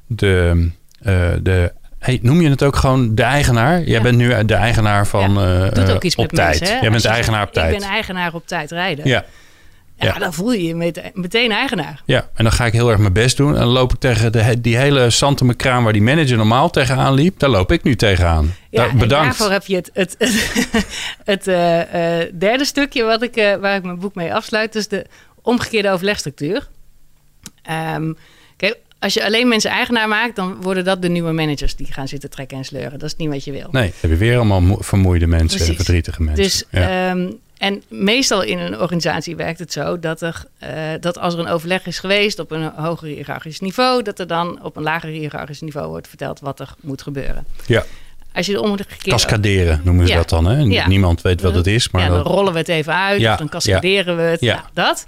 [0.07, 0.69] de,
[1.01, 3.79] uh, de Hey, noem je het ook gewoon de eigenaar?
[3.79, 4.01] Jij Ja.
[4.01, 6.59] bent nu de eigenaar van Ja, uh, Doet ook iets op met tijd.
[6.59, 6.75] mensen.
[6.75, 6.81] Hè?
[6.81, 7.73] Jij bent je eigenaar op tijd.
[7.73, 9.07] Ik ben eigenaar op tijd rijden.
[9.07, 9.25] Ja,
[9.99, 10.19] Ja, ja.
[10.19, 12.01] dan voel je je met- meteen eigenaar.
[12.05, 13.53] ja, en dan ga ik heel erg mijn best doen.
[13.53, 17.13] En dan loop ik tegen de, die hele Sante kraan waar die manager normaal tegenaan
[17.13, 17.39] liep.
[17.39, 18.53] Daar loop ik nu tegenaan.
[18.69, 19.25] Ja, Daar- bedankt.
[19.25, 20.85] daarvoor heb je het, het, het,
[21.23, 24.73] het eh, eh, derde stukje wat ik, eh, waar ik mijn boek mee afsluit.
[24.73, 25.05] Dus de
[25.41, 26.67] omgekeerde overlegstructuur.
[27.63, 28.13] Ehm,
[28.57, 32.07] kijk, als je alleen mensen eigenaar maakt, dan worden dat de nieuwe managers die gaan
[32.07, 32.99] zitten trekken en sleuren.
[32.99, 33.67] Dat is niet wat je wil.
[33.71, 35.75] Nee, dan heb je weer allemaal mo- vermoeide mensen Precies.
[35.75, 36.43] verdrietige mensen.
[36.43, 37.09] Dus, ja.
[37.09, 40.69] ehm, en meestal in een organisatie werkt het zo dat, er, eh,
[40.99, 44.63] dat als er een overleg is geweest op een hoger hiërarchisch niveau, dat er dan
[44.63, 47.45] op een lager hiërarchisch niveau wordt verteld wat er moet gebeuren.
[47.65, 47.85] ja,
[48.33, 50.17] Als je de omgekeerde cascaderen noemen ze Ja.
[50.17, 50.45] dat dan.
[50.45, 50.57] Hè?
[50.57, 50.87] Ja.
[50.87, 53.31] Niemand weet wat het is, maar ja, dan dat- rollen we het even uit, Ja,
[53.31, 54.39] of dan cascaderen we het.
[54.41, 54.53] Ja.
[54.55, 55.05] Nou, dat.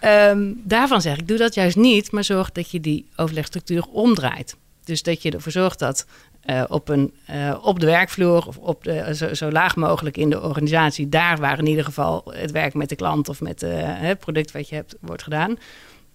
[0.00, 4.56] Ehm, daarvan zeg ik, doe dat juist niet, maar zorg dat je die overlegstructuur omdraait.
[4.84, 6.06] Dus dat je ervoor zorgt dat
[6.46, 10.30] eh, op, een, eh, op de werkvloer of op de, zo, zo laag mogelijk in
[10.30, 13.70] de organisatie, daar waar in ieder geval het werk met de klant of met eh,
[13.80, 15.56] het product wat je hebt wordt gedaan,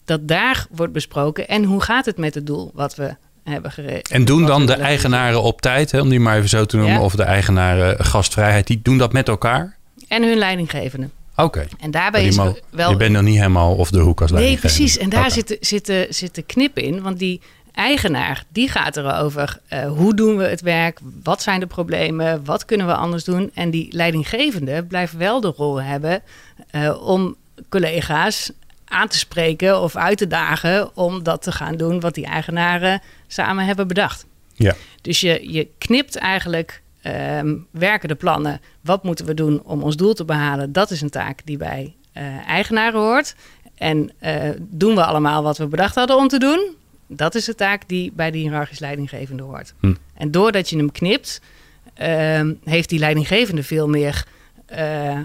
[0.06, 4.10] dat daar wordt besproken en hoe gaat het met het doel wat we hebben gereed.
[4.10, 6.96] En doen dan de eigenaren op tijd, hè, om die maar even zo te noemen,
[6.96, 7.02] Ja.
[7.02, 9.78] of de eigenaren gastvrijheid, die doen dat met elkaar?
[10.08, 11.10] En hun leidinggevende.
[11.36, 11.68] Oké.
[11.80, 12.36] En daarbij is
[12.70, 14.84] wel Je bent nog niet helemaal of de hoek als Nee, leidinggevende.
[14.84, 15.04] precies.
[15.04, 17.02] En daar zit, zit, zit de knip in.
[17.02, 17.42] Want die
[17.74, 19.60] eigenaar, die gaat erover.
[19.68, 21.00] eh hoe doen we het werk?
[21.24, 22.46] Wat zijn de problemen?
[22.46, 23.52] Wat kunnen we anders doen?
[23.54, 26.22] En die leidinggevende blijft wel de rol hebben
[26.70, 27.36] eh, om
[27.70, 28.52] collega's
[28.86, 33.02] aan te spreken of uit te dagen om dat te gaan doen wat die eigenaren
[33.28, 34.26] samen hebben bedacht.
[34.54, 34.76] Ja.
[35.02, 38.62] Dus je, je knipt eigenlijk ehm, werken de plannen.
[38.82, 40.72] Wat moeten we doen om ons doel te behalen?
[40.72, 43.36] Dat is een taak die bij eh, eigenaren hoort.
[43.76, 44.12] En
[44.60, 46.76] doen we allemaal wat we bedacht hadden om te doen?
[47.16, 49.74] Dat is de taak die bij de hiërarchisch leidinggevende hoort.
[49.80, 49.94] Hm.
[50.14, 51.42] En doordat je hem knipt,
[51.94, 54.26] ehm, heeft die leidinggevende veel meer.
[54.66, 55.20] eh,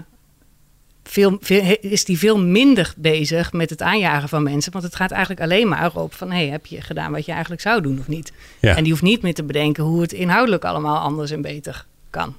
[1.03, 1.39] veel,
[1.81, 4.71] is die veel minder bezig met het aanjagen van mensen.
[4.71, 6.31] Want het gaat eigenlijk alleen maar op van...
[6.31, 8.31] Hey, heb je gedaan wat je eigenlijk zou doen of niet?
[8.59, 8.75] Ja.
[8.75, 12.35] En die hoeft niet meer te bedenken hoe het inhoudelijk allemaal anders en beter kan.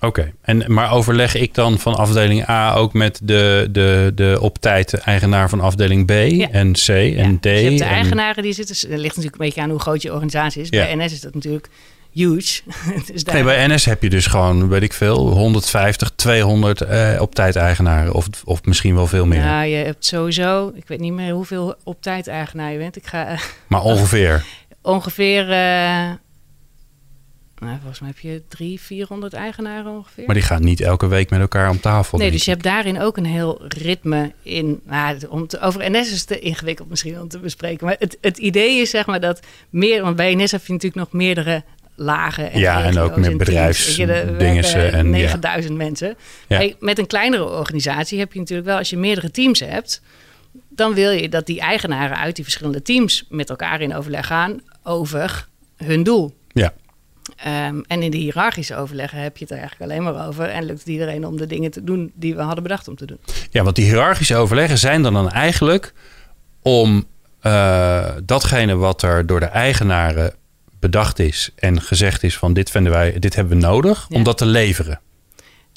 [0.00, 4.58] Oké, en maar overleg ik dan van afdeling A ook met de, de, de op
[4.58, 6.10] tijd eigenaar van afdeling B
[6.50, 7.42] en C en Ja, D?
[7.42, 8.76] dus je hebt de en- eigenaren die zitten...
[8.76, 10.68] Het ligt natuurlijk een beetje aan hoe groot je organisatie is.
[10.70, 10.84] Ja.
[10.84, 11.68] Bij NS is dat natuurlijk
[12.12, 12.62] huge.
[13.12, 17.16] dus daar, Nee, bij NS heb je dus gewoon, weet ik veel, 150, 200 eh,
[17.20, 18.12] op tijd eigenaren.
[18.14, 19.38] Of, of misschien wel veel meer.
[19.44, 20.72] Ja, je hebt sowieso...
[20.74, 22.96] Ik weet niet meer hoeveel op tijd eigenaar je bent.
[22.96, 24.44] Ik ga eh, Maar ongeveer.
[24.82, 25.50] ongeveer...
[25.52, 26.10] eh,
[27.60, 30.24] nou, volgens mij heb je drie, 400 eigenaren ongeveer.
[30.26, 32.18] Maar die gaan niet elke week met elkaar om tafel.
[32.18, 34.80] Nee, dus je hebt daarin ook een heel ritme in.
[34.84, 37.86] Nou, om te, over NS is het te ingewikkeld misschien om te bespreken.
[37.86, 39.40] Maar het, het idee is zeg maar dat
[39.70, 40.02] meer.
[40.02, 41.62] Want bij NS heb je natuurlijk nog meerdere
[41.94, 42.50] lagen.
[42.52, 43.36] En Ja, en ook meer teams.
[43.44, 45.12] bedrijfs- Weet je, dingessen werken en ja.
[45.12, 46.16] 9000 mensen.
[46.46, 46.56] Ja.
[46.56, 50.02] Hey, met een kleinere organisatie heb je natuurlijk wel, als je meerdere teams hebt.
[50.68, 54.60] Dan wil je dat die eigenaren uit die verschillende teams met elkaar in overleg gaan
[54.82, 56.34] over hun doel.
[56.52, 56.72] Ja.
[57.36, 60.44] Ehm, en in de hiërarchische overleggen heb je het er eigenlijk alleen maar over.
[60.48, 63.06] En lukt het iedereen om de dingen te doen die we hadden bedacht om te
[63.06, 63.18] doen.
[63.50, 65.92] ja, want die hiërarchische overleggen zijn dan, dan eigenlijk
[66.62, 67.04] om
[67.40, 70.34] eh, datgene wat er door de eigenaren
[70.80, 74.16] bedacht is en gezegd is van dit vinden wij, dit hebben we nodig, Ja.
[74.16, 75.00] om dat te leveren.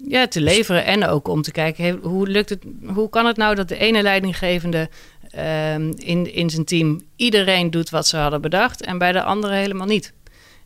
[0.08, 3.56] Ja, te leveren en ook om te kijken, hoe, lukt het, hoe kan het nou
[3.56, 4.90] dat de ene leidinggevende
[5.30, 9.54] ehm, in, in zijn team iedereen doet wat ze hadden bedacht en bij de andere
[9.56, 10.14] helemaal niet?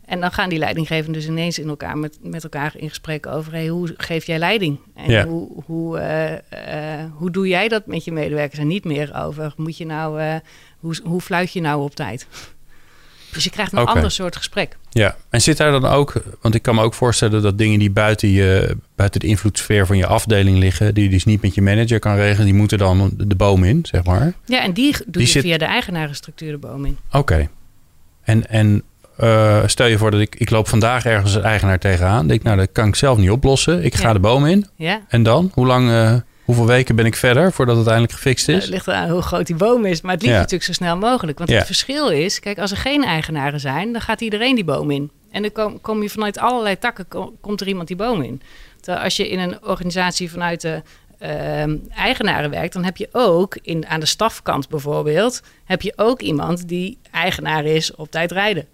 [0.05, 3.51] En dan gaan die leidinggevenden dus ineens in elkaar met, met elkaar in gesprek over
[3.51, 4.79] hey, hoe geef jij leiding?
[4.95, 5.25] En Ja.
[5.27, 6.33] hoe, hoe, eh,
[7.03, 8.59] eh, hoe doe jij dat met je medewerkers?
[8.59, 10.35] En niet meer over moet je nou, eh,
[10.79, 12.27] hoe, hoe fluit je nou op tijd?
[13.31, 14.77] Dus je krijgt een ander soort gesprek.
[14.89, 17.91] Ja, en zit daar dan ook, want ik kan me ook voorstellen dat dingen die
[17.91, 21.61] buiten, je, buiten de invloedssfeer van je afdeling liggen, die je dus niet met je
[21.61, 24.33] manager kan regelen, die moeten dan de boom in, zeg maar.
[24.45, 26.97] Ja, en die doe Die je zit- via de eigenarenstructuur de boom in.
[27.11, 27.49] Oké.
[28.23, 28.83] En, en
[29.17, 32.27] eh, stel je voor dat ik, ik loop vandaag ergens een eigenaar tegenaan.
[32.27, 33.83] Denk, nou, dat kan ik zelf niet oplossen.
[33.83, 34.13] Ik ga Ja.
[34.13, 34.65] de boom in.
[34.75, 35.01] Ja?
[35.07, 35.51] En dan?
[35.53, 38.65] Hoe lang, eh, hoeveel weken ben ik verder voordat het eindelijk gefixt Nou, is?
[38.65, 40.01] het ligt eraan hoe groot die boom is.
[40.01, 40.41] Maar het liefst Ja.
[40.41, 41.37] natuurlijk zo snel mogelijk.
[41.37, 44.91] Want het verschil is, kijk, als er geen eigenaren zijn, dan gaat iedereen die boom
[44.91, 45.11] in.
[45.31, 48.41] En dan kom, kom je vanuit allerlei takken, kom- komt er iemand die boom in.
[48.81, 50.81] Terwijl als je in een organisatie vanuit de
[51.19, 56.21] ehm, eigenaren werkt, dan heb je ook in, aan de stafkant bijvoorbeeld, heb je ook
[56.21, 58.65] iemand die eigenaar is op tijd rijden.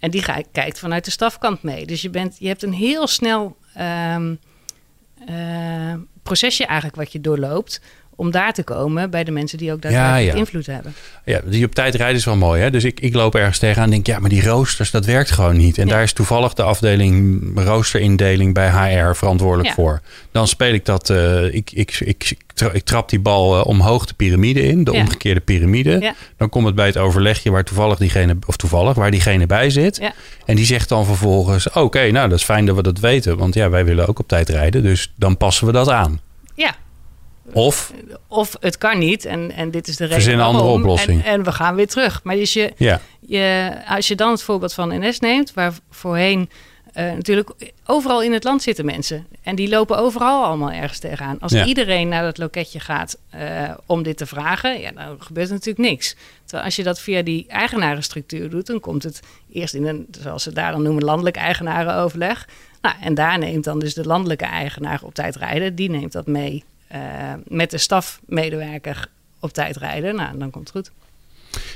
[0.00, 1.86] En die kijkt vanuit de stafkant mee.
[1.86, 4.34] Dus je, bent, je hebt een heel snel ehm,
[5.26, 7.80] eh, procesje eigenlijk wat je doorloopt
[8.20, 10.34] om daar te komen bij de mensen die ook daadwerkelijk ja.
[10.34, 10.94] invloed hebben.
[11.24, 12.62] Ja, die op tijd rijden is wel mooi.
[12.62, 12.70] Hè?
[12.70, 15.56] Dus ik, ik loop ergens tegenaan en denk, ja, maar die roosters, dat werkt gewoon
[15.56, 15.78] niet.
[15.78, 15.92] En Ja.
[15.92, 20.00] daar is toevallig de afdeling roosterindeling bij HR verantwoordelijk voor.
[20.32, 22.36] Dan speel ik dat, eh, ik, ik, ik,
[22.72, 26.14] ik trap die bal eh, omhoog de piramide in, de omgekeerde piramide.
[26.36, 30.10] Dan komt het bij het overlegje waar toevallig diegene, of toevallig, waar diegene bij zit.
[30.46, 33.36] En die zegt dan vervolgens, oké, nou dat is fijn dat we dat weten.
[33.36, 36.20] Want ja, wij willen ook op tijd rijden, dus dan passen we dat aan.
[36.54, 36.74] Ja,
[37.52, 37.92] Of,
[38.28, 40.80] Of het kan niet en, en dit is de reden Verzin een andere waarom.
[40.82, 41.24] oplossing.
[41.24, 42.20] En, en we gaan weer terug.
[42.22, 46.50] Maar dus je, ja, je, als je dan het voorbeeld van NS neemt, waar voorheen
[46.92, 47.50] eh, natuurlijk
[47.86, 49.26] overal in het land zitten mensen.
[49.42, 51.38] En die lopen overal allemaal ergens tegenaan.
[51.40, 51.64] Als Ja.
[51.64, 55.88] iedereen naar dat loketje gaat eh, om dit te vragen, ja, dan gebeurt er natuurlijk
[55.88, 56.16] niks.
[56.44, 59.20] Terwijl als je dat via die eigenarenstructuur doet, dan komt het
[59.52, 62.48] eerst in een, zoals ze daar dan noemen, landelijk eigenarenoverleg.
[62.82, 66.26] Nou, en daar neemt dan dus de landelijke eigenaar op tijd rijden, die neemt dat
[66.26, 66.64] mee
[67.46, 69.08] met de stafmedewerker
[69.40, 70.14] op tijd rijden.
[70.14, 70.90] Nou, dan komt het goed.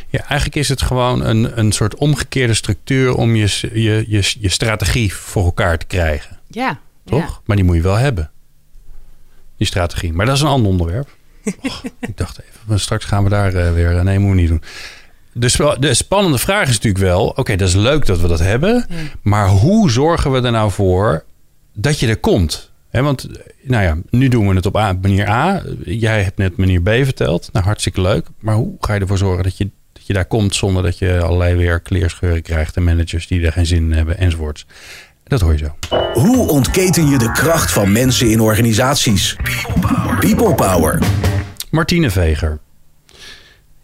[0.09, 4.48] ja, eigenlijk is het gewoon een, een soort omgekeerde structuur om je, je, je, je
[4.48, 6.38] strategie voor elkaar te krijgen.
[6.48, 7.20] Ja, Toch?
[7.20, 7.38] ja.
[7.44, 8.31] Maar die moet je wel hebben.
[9.57, 10.12] Die strategie.
[10.12, 11.16] Maar dat is een ander onderwerp.
[11.62, 14.05] Och, ik dacht even, maar straks gaan we daar eh, weer...
[14.05, 14.62] Nee, moeten we niet doen.
[15.33, 17.27] De, spa- de spannende vraag is natuurlijk wel...
[17.29, 18.87] Oké, dat is leuk dat we dat hebben.
[18.88, 18.96] Ja.
[19.22, 21.24] Maar hoe zorgen we er nou voor
[21.72, 22.72] dat je er komt?
[23.02, 23.28] Want,
[23.62, 25.62] nou ja, nu doen we het op A, manier A.
[25.85, 27.48] Jij hebt net manier B verteld.
[27.52, 28.26] Nou, hartstikke leuk.
[28.40, 30.54] Maar hoe ga je ervoor zorgen dat je, dat je daar komt...
[30.54, 32.76] zonder dat je allerlei weer kleerscheuren krijgt...
[32.76, 34.66] en managers die er geen zin in hebben enzovoorts.
[35.24, 35.96] Dat hoor je zo.
[36.12, 39.37] Hoe ontketen je de kracht van mensen in organisaties?
[40.20, 41.02] People Power.
[41.70, 42.59] Martine Veger.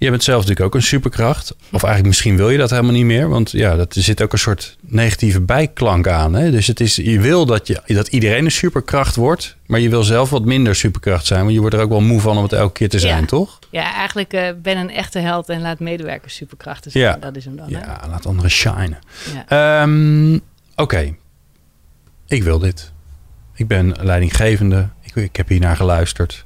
[0.00, 1.50] Je bent zelf natuurlijk ook een superkracht.
[1.50, 3.28] Of eigenlijk misschien wil je dat helemaal niet meer.
[3.28, 6.32] Want ja, dat, er zit ook een soort negatieve bijklank aan.
[6.34, 6.50] Hè?
[6.50, 9.56] Dus het is, je wil dat, je, dat iedereen een superkracht wordt.
[9.66, 11.40] Maar je wil zelf wat minder superkracht zijn.
[11.40, 13.26] Want je wordt er ook wel moe van om het elke keer te zijn, Ja.
[13.26, 13.58] toch?
[13.70, 17.04] Ja, eigenlijk eh, ben een echte held en laat medewerkers superkrachten zijn.
[17.04, 17.16] Ja.
[17.16, 17.72] Dat is hem dan.
[17.72, 17.78] hè?
[17.78, 18.98] Ja, laat anderen shinen.
[19.48, 19.82] Ja.
[19.82, 20.38] Ehm,
[20.76, 21.14] Oké,
[22.26, 22.92] ik wil dit.
[23.54, 24.88] Ik ben leidinggevende.
[25.02, 26.44] Ik, ik heb hier naar geluisterd.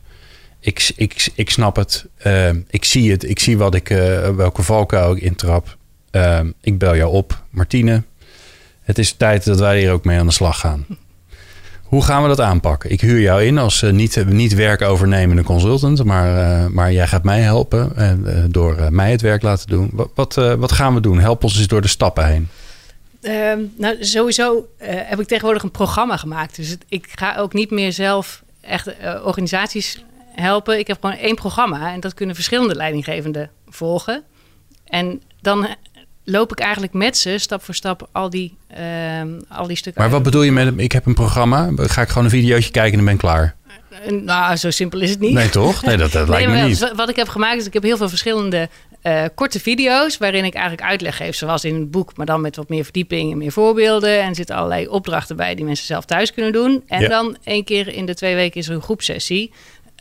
[0.64, 2.06] Ik, ik, ik snap het.
[2.18, 3.28] Ehm, ik zie het.
[3.28, 5.76] Ik zie wat ik, eh, welke valkuil ik intrap.
[6.10, 8.02] Ehm, ik bel jou op, Martine.
[8.82, 10.86] Het is tijd dat wij hier ook mee aan de slag gaan.
[11.82, 12.90] Hoe gaan we dat aanpakken?
[12.90, 17.24] Ik huur jou in als eh, niet, niet werkovernemende consultant, maar, eh, maar jij gaat
[17.24, 17.92] mij helpen
[18.50, 19.90] door mij het werk laten doen.
[20.14, 21.18] Wat, wat, gaan we doen?
[21.18, 22.48] Help ons eens door de stappen heen.
[23.20, 26.56] Ehm, nou, sowieso heb ik tegenwoordig een programma gemaakt.
[26.56, 28.88] Dus ik ga ook niet meer zelf echt
[29.24, 30.78] organisaties helpen.
[30.78, 34.22] Ik heb gewoon één programma en dat kunnen verschillende leidinggevenden volgen.
[34.84, 35.66] En dan
[36.24, 40.02] loop ik eigenlijk met ze stap voor stap al die, ehm, al die stukken.
[40.02, 41.70] Maar wat bedoel je met ik heb een programma?
[41.76, 43.56] Ga ik gewoon een videootje kijken en ben ik klaar?
[44.04, 45.32] Eh, Nou, zo simpel is het niet.
[45.32, 45.82] Nee, toch?
[45.84, 46.78] Nee, dat, dat lijkt Nee, me niet.
[46.78, 48.68] wa- Wat ik heb gemaakt is, ik heb heel veel verschillende
[49.02, 50.18] eh, korte video's...
[50.18, 52.16] waarin ik eigenlijk uitleg geef, zoals in het boek...
[52.16, 54.20] maar dan met wat meer verdieping en meer voorbeelden.
[54.22, 56.82] En er zitten allerlei opdrachten bij die mensen zelf thuis kunnen doen.
[56.86, 57.08] En Ja.
[57.08, 59.52] dan één keer in de twee weken is er een groepsessie...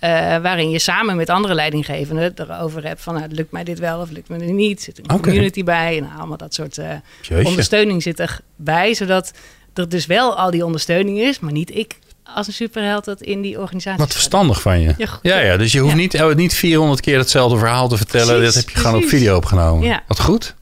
[0.04, 3.14] eh, waarin je samen met andere leidinggevenden erover hebt van...
[3.14, 4.82] Nou, lukt mij dit wel of lukt me dit niet?
[4.82, 5.98] Zit er een community bij?
[5.98, 8.94] En allemaal dat soort eh, ondersteuning zit erbij...
[8.94, 9.32] zodat
[9.74, 11.40] er dus wel al die ondersteuning is...
[11.40, 14.94] maar niet ik als een superheld dat in die organisatie Wat verstandig van je.
[14.98, 15.20] Ja, goed.
[15.22, 16.00] Ja, ja dus je hoeft Ja.
[16.00, 18.36] niet, eh, niet 400 keer hetzelfde verhaal te vertellen.
[18.36, 19.20] Precies, dat heb je gewoon op precies.
[19.20, 19.88] video opgenomen.
[19.88, 20.04] Ja.
[20.08, 20.56] Wat goed.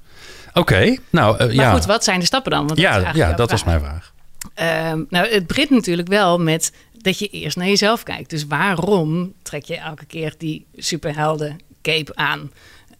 [0.54, 1.74] Oké, nou eh, Maar ja.
[1.74, 2.68] goed, wat zijn de stappen dan?
[2.68, 4.14] Want dat ja, ja, dat was mijn vraag.
[4.54, 8.30] Ehm, nou, het begint natuurlijk wel met dat je eerst naar jezelf kijkt.
[8.30, 12.52] Dus waarom trek je elke keer die superhelden cape aan?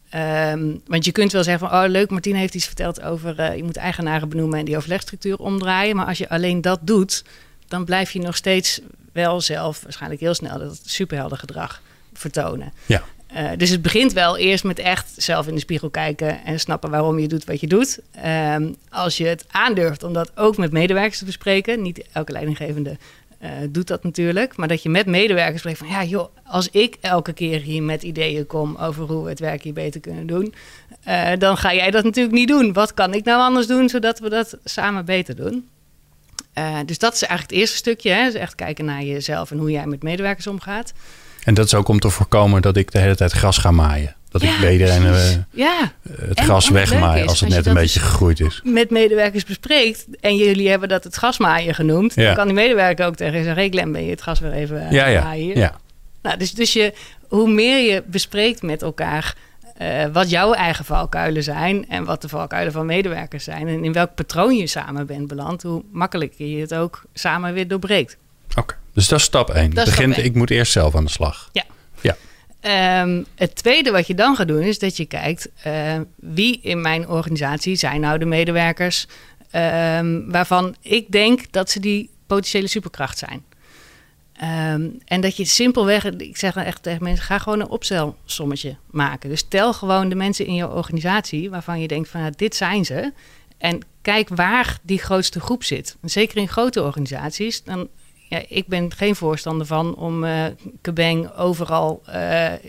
[0.10, 3.40] Ehm, want je kunt wel zeggen van, oh leuk, Martine heeft iets verteld over...
[3.40, 5.96] eh, je moet eigenaren benoemen en die overlegstructuur omdraaien.
[5.96, 7.24] Maar als je alleen dat doet,
[7.68, 9.82] dan blijf je nog steeds wel zelf...
[9.82, 11.82] waarschijnlijk heel snel dat superheldengedrag
[12.14, 12.74] vertonen.
[12.86, 13.04] Ja.
[13.28, 16.90] Eh, dus het begint wel eerst met echt zelf in de spiegel kijken en snappen
[16.90, 18.00] waarom je doet wat je doet.
[18.12, 22.98] Ehm, als je het aandurft om dat ook met medewerkers te bespreken, niet elke leidinggevende
[23.70, 27.34] doet dat natuurlijk, maar dat je met medewerkers spreekt van ja joh, als ik elke
[27.34, 30.54] keer hier met ideeën kom over hoe we het werk hier beter kunnen doen,
[31.04, 32.74] eh, dan ga jij dat natuurlijk niet doen.
[32.74, 35.68] Wat kan ik nou anders doen zodat we dat samen beter doen?
[36.54, 38.26] Eh, dus dat is eigenlijk het eerste stukje, hè?
[38.26, 40.94] Dus echt kijken naar jezelf en hoe jij met medewerkers omgaat.
[41.44, 44.16] En dat is ook om te voorkomen dat ik de hele tijd gras ga maaien.
[44.32, 47.66] Dat ik bij iedereen eh, ja, het En- gras wat wegmaai als het als net
[47.66, 48.62] een beetje dus- gegroeid is.
[48.64, 52.26] met medewerkers bespreekt en jullie hebben dat het gasmaaien genoemd, Ja.
[52.26, 54.52] dan kan die medewerker ook tegen je zeggen: hey Glenn, ben je het gas weer
[54.52, 55.24] even eh, Ja, ja.
[55.24, 55.76] maaien hier?" ja.
[56.22, 56.94] Nou, dus, dus je,
[57.28, 59.36] hoe meer je bespreekt met elkaar
[59.78, 63.94] eh, wat jouw eigen valkuilen zijn en wat de valkuilen van medewerkers zijn en in
[63.94, 68.18] welk patroon je samen bent beland, hoe makkelijker je het ook samen weer doorbreekt.
[68.58, 69.70] Oké, dus dat is stap 1.
[69.74, 71.50] Dat is Begint, stap ik moet eerst zelf aan de slag.
[71.52, 71.64] Ja.
[72.02, 72.16] Ja.
[72.62, 76.82] Ehm, het tweede wat je dan gaat doen is dat je kijkt eh, wie in
[76.82, 79.08] mijn organisatie zijn nou de medewerkers
[79.52, 83.44] ehm, waarvan ik denk dat ze die potentiële superkracht zijn.
[84.34, 88.76] Ehm, en dat je simpelweg, ik zeg dan echt tegen mensen, ga gewoon een opstelsommetje
[88.92, 89.30] maken.
[89.30, 92.86] Dus tel gewoon de mensen in je organisatie waarvan je denkt van nou, dit zijn
[92.86, 93.14] ze.
[93.58, 95.98] En kijk waar die grootste groep zit.
[96.02, 97.88] Zeker in grote organisaties, dan
[98.32, 100.46] ja, ik ben geen voorstander van om uh,
[100.82, 102.02] Kebeng overal...
[102.10, 102.14] Uh,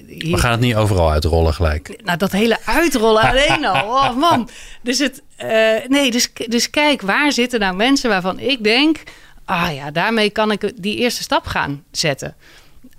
[0.07, 0.31] hier...
[0.31, 2.03] We gaan het niet overal uitrollen gelijk.
[2.05, 3.81] Nou, dat hele uitrollen alleen al.
[4.03, 4.49] Oh man.
[4.83, 9.03] Dus, het, uh, nee, dus, dus kijk, waar zitten nou mensen waarvan ik denk...
[9.45, 12.35] Ah ja, daarmee kan ik die eerste stap gaan zetten.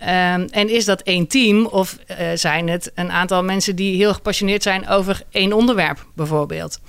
[0.02, 1.97] Um, en is dat één team of
[2.36, 6.80] zijn het een aantal mensen die heel gepassioneerd zijn over één onderwerp bijvoorbeeld?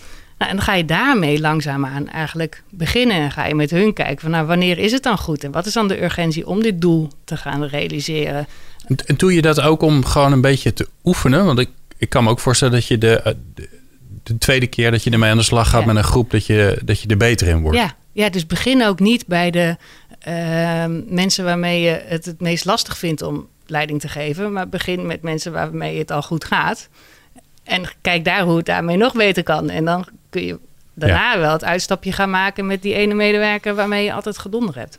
[0.44, 3.16] Nou, en dan ga je daarmee langzaamaan eigenlijk beginnen.
[3.16, 5.44] En ga je met hun kijken van nou, wanneer is het dan goed?
[5.44, 8.46] En wat is dan de urgentie om dit doel te gaan realiseren?
[9.06, 11.44] En doe je dat ook om gewoon een beetje te oefenen?
[11.44, 13.32] Want ik, ik kan me ook voorstellen dat je de, eh,
[14.22, 16.80] de, tweede keer dat je ermee aan de slag gaat met een groep, dat je,
[16.84, 17.78] dat je er beter in wordt.
[17.78, 19.76] Ja, ja dus begin ook niet bij de
[20.28, 24.52] uh, mensen waarmee je het het meest lastig vindt om leiding te geven.
[24.52, 26.88] Maar begin met mensen waarmee het al goed gaat.
[27.64, 29.70] En kijk daar hoe het daarmee nog beter kan.
[29.70, 30.58] En dan kun je
[30.94, 34.98] daarna wel het uitstapje gaan maken met die ene medewerker waarmee je altijd gedonder hebt.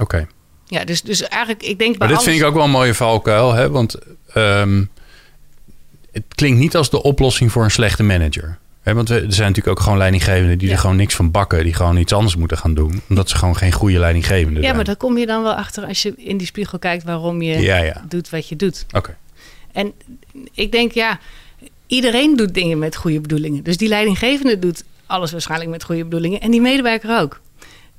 [0.00, 0.26] Oké.
[0.66, 1.98] Ja, dus, dus eigenlijk, ik denk.
[1.98, 3.70] Maar dit vind ik ook wel een mooie valkuil, hè?
[3.70, 3.96] Want
[4.34, 4.90] um,
[6.12, 8.58] het klinkt niet als de oplossing voor een slechte manager.
[8.82, 8.94] Hè?
[8.94, 11.96] Want er zijn natuurlijk ook gewoon leidinggevenden die er gewoon niks van bakken, die gewoon
[11.96, 14.70] iets anders moeten gaan doen, omdat ze gewoon geen goede leidinggevende ja, zijn.
[14.70, 17.42] Ja, maar daar kom je dan wel achter als je in die spiegel kijkt waarom
[17.42, 18.86] je doet wat je doet.
[18.92, 19.16] Oké.
[19.72, 19.92] En
[20.52, 21.18] ik denk, ja,
[21.86, 23.62] iedereen doet dingen met goede bedoelingen.
[23.62, 26.40] Dus die leidinggevende doet alles waarschijnlijk met goede bedoelingen.
[26.40, 27.40] En die medewerker ook.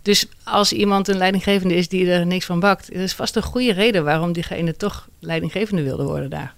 [0.01, 3.73] Dus als iemand een leidinggevende is die er niks van bakt, is vast een goede
[3.73, 6.53] reden waarom diegene toch leidinggevende wilde worden daar.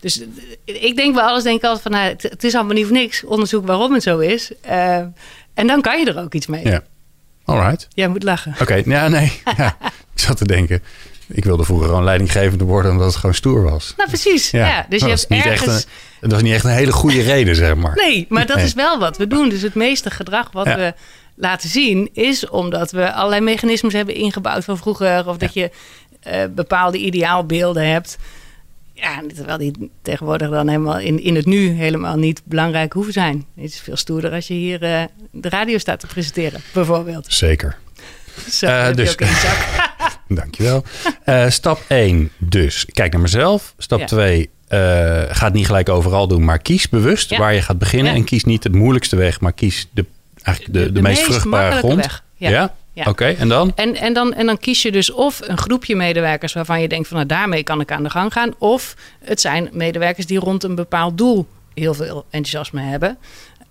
[0.00, 0.22] Dus
[0.64, 3.24] ik denk bij alles denk ik altijd van, nou, het, is allemaal niet voor niks.
[3.24, 4.52] Onderzoek waarom het zo is.
[4.66, 4.96] Uh,
[5.54, 6.64] en dan kan je er ook iets mee.
[6.64, 6.82] Ja.
[7.44, 7.88] Alright.
[7.94, 8.54] Jij moet lachen.
[8.60, 9.32] Oké, ja, nee.
[9.56, 9.76] ja,
[10.14, 10.82] ik zat te denken.
[11.32, 13.94] Ik wilde vroeger gewoon leidinggevende worden omdat het gewoon stoer was.
[13.96, 14.50] Nou, precies.
[14.50, 14.86] Ja.
[14.88, 15.74] Dus je hebt niet ergens...
[15.76, 15.86] echt
[16.20, 17.94] een, dat is niet echt een hele goede reden, zeg maar.
[17.94, 19.48] Nee, maar dat is wel wat we doen.
[19.48, 20.94] Dus het meeste gedrag wat we
[21.34, 25.28] laten zien is omdat we allerlei mechanismes hebben ingebouwd van vroeger.
[25.28, 25.70] Of dat je
[26.26, 28.18] uh, bepaalde ideaalbeelden hebt.
[28.92, 33.46] Ja, terwijl die tegenwoordig dan helemaal in, in het nu helemaal niet belangrijk hoeven zijn.
[33.54, 37.26] Het is veel stoerder als je hier uh, de radio staat te presenteren, bijvoorbeeld.
[37.32, 37.76] Zeker.
[38.50, 39.14] Zo, uh, dus,
[40.34, 40.84] Dankjewel.
[41.26, 43.74] Uh, stap 1 dus, kijk naar mezelf.
[43.78, 45.24] Stap 2, ja.
[45.26, 48.12] uh, ga het niet gelijk overal doen, maar kies bewust waar je gaat beginnen.
[48.12, 50.04] En kies niet het moeilijkste weg, maar kies de,
[50.42, 51.96] eigenlijk de, de, de meest, meest vruchtbare grond.
[51.96, 52.24] Weg.
[52.36, 52.74] Ja.
[52.94, 53.72] Oké, okay, en dan?
[53.74, 54.34] En, en dan?
[54.34, 57.62] en dan kies je dus of een groepje medewerkers waarvan je denkt van nou daarmee
[57.62, 58.54] kan ik aan de gang gaan.
[58.58, 63.18] Of het zijn medewerkers die rond een bepaald doel heel veel enthousiasme hebben.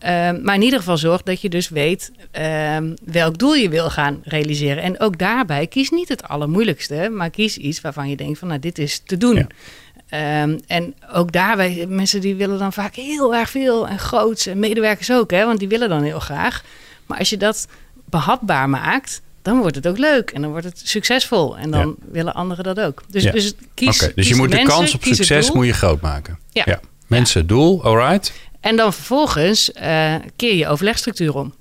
[0.03, 0.09] Uh,
[0.43, 4.21] maar in ieder geval zorg dat je dus weet uh, welk doel je wil gaan
[4.23, 4.83] realiseren.
[4.83, 8.59] En ook daarbij kies niet het allermoeilijkste, maar kies iets waarvan je denkt van nou
[8.59, 9.35] dit is te doen.
[9.35, 10.41] Ja.
[10.43, 14.45] Um, en ook daarbij, mensen die willen dan vaak heel erg veel en groots.
[14.45, 16.63] En medewerkers ook, hè, want die willen dan heel graag.
[17.05, 17.67] Maar als je dat
[18.05, 21.57] behapbaar maakt, dan wordt het ook leuk en dan wordt het succesvol.
[21.57, 22.11] En dan ja.
[22.11, 23.03] willen anderen dat ook.
[23.09, 23.31] Dus, ja.
[23.31, 23.95] dus kies.
[23.95, 26.39] Okay, dus kies je moet de kans op succes moet je groot maken.
[26.51, 26.79] Ja.
[27.07, 28.33] Mensen, doel, alright.
[28.59, 31.53] En dan vervolgens uh, keer je overlegstructuur om.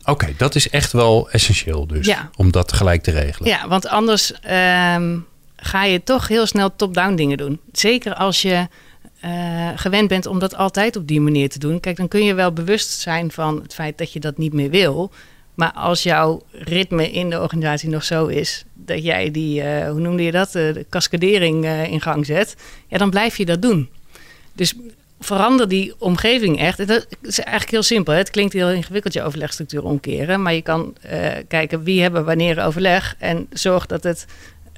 [0.00, 2.06] Oké, okay, dat is echt wel essentieel dus.
[2.06, 2.30] Ja.
[2.36, 3.48] Om dat tegelijk te regelen.
[3.48, 4.32] Ja, want anders
[4.94, 7.60] um, ga je toch heel snel top-down dingen doen.
[7.72, 8.68] Zeker als je
[9.24, 11.80] uh, gewend bent om dat altijd op die manier te doen.
[11.80, 14.70] Kijk, dan kun je wel bewust zijn van het feit dat je dat niet meer
[14.70, 15.10] wil.
[15.54, 20.00] Maar als jouw ritme in de organisatie nog zo is dat jij die, uh, hoe
[20.00, 22.56] noemde je dat, uh, de cascadering in gang zet,
[22.88, 23.88] ja, dan blijf je dat doen.
[24.52, 24.74] Dus
[25.20, 26.86] verander die omgeving echt.
[26.86, 28.12] Dat is eigenlijk heel simpel.
[28.12, 28.18] Hè?
[28.18, 30.42] Het klinkt heel ingewikkeld je overlegstructuur omkeren.
[30.42, 33.14] Maar je kan uh, kijken wie hebben wanneer overleg.
[33.18, 34.26] En zorg dat het,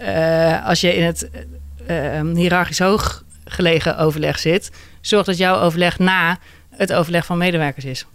[0.02, 1.30] uh, als je in het
[1.90, 4.70] uh, hiërarchisch hoog gelegen overleg zit...
[5.00, 6.38] zorg dat jouw overleg na
[6.70, 8.06] het overleg van medewerkers is.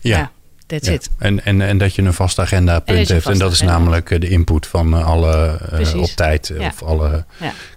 [0.00, 0.18] Ja.
[0.18, 0.30] ja
[0.66, 0.92] that's ja.
[0.92, 1.10] it.
[1.18, 3.26] En, en, en dat je een vast agenda punt hebt.
[3.26, 3.78] En dat is agenda.
[3.78, 5.60] namelijk de input van alle
[5.96, 6.52] op tijd.
[6.58, 6.66] Ja.
[6.66, 7.24] Of alle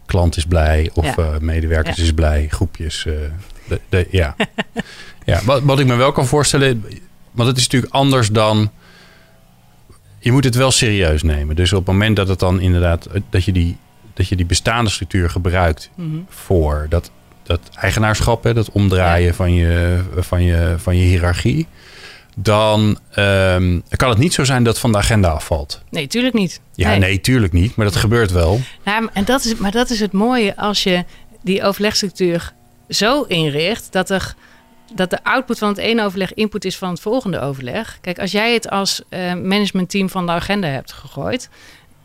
[0.06, 0.90] klant is blij.
[0.94, 2.48] Of medewerkers is blij.
[2.50, 3.06] Groepjes...
[3.70, 4.36] De, de, ja.
[5.26, 6.86] ja wat, wat ik me wel kan voorstellen,
[7.32, 8.72] want het is natuurlijk anders dan.
[10.20, 11.56] Je moet het wel serieus nemen.
[11.56, 13.08] Dus op het moment dat het dan inderdaad.
[13.30, 13.78] dat je die,
[14.14, 16.18] dat je die bestaande structuur gebruikt Mhm.
[16.30, 17.12] voor dat,
[17.44, 19.34] dat eigenaarschap, hè, dat omdraaien ja.
[19.34, 21.68] van, je, van, je, van je hiërarchie.
[22.36, 25.82] Dan um, kan het niet zo zijn dat van de agenda afvalt.
[25.90, 26.62] Nee, tuurlijk niet.
[26.74, 27.76] Ja, nee, nee tuurlijk niet.
[27.76, 28.60] Maar dat gebeurt wel.
[28.86, 31.04] Ja, en dat is, maar dat is het mooie als je
[31.44, 32.54] die overlegstructuur
[32.90, 34.34] zo inricht dat, er,
[34.94, 37.98] dat de output van het ene overleg input is van het volgende overleg.
[38.02, 41.50] Kijk, als jij het als uh, managementteam van de agenda hebt gegooid.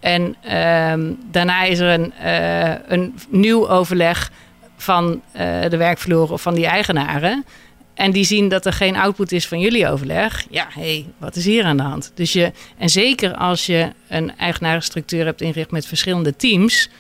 [0.01, 4.31] En uh, daarna is er een, uh, een nieuw overleg
[4.77, 7.45] van uh, de werkvloer of van die eigenaren.
[7.95, 10.47] en die zien dat er geen output is van jullie overleg.
[10.51, 12.13] Ja, hé, hey, wat is hier aan de hand?
[12.15, 16.91] Dus je, en zeker als je een eigenarenstructuur hebt ingericht met verschillende teams,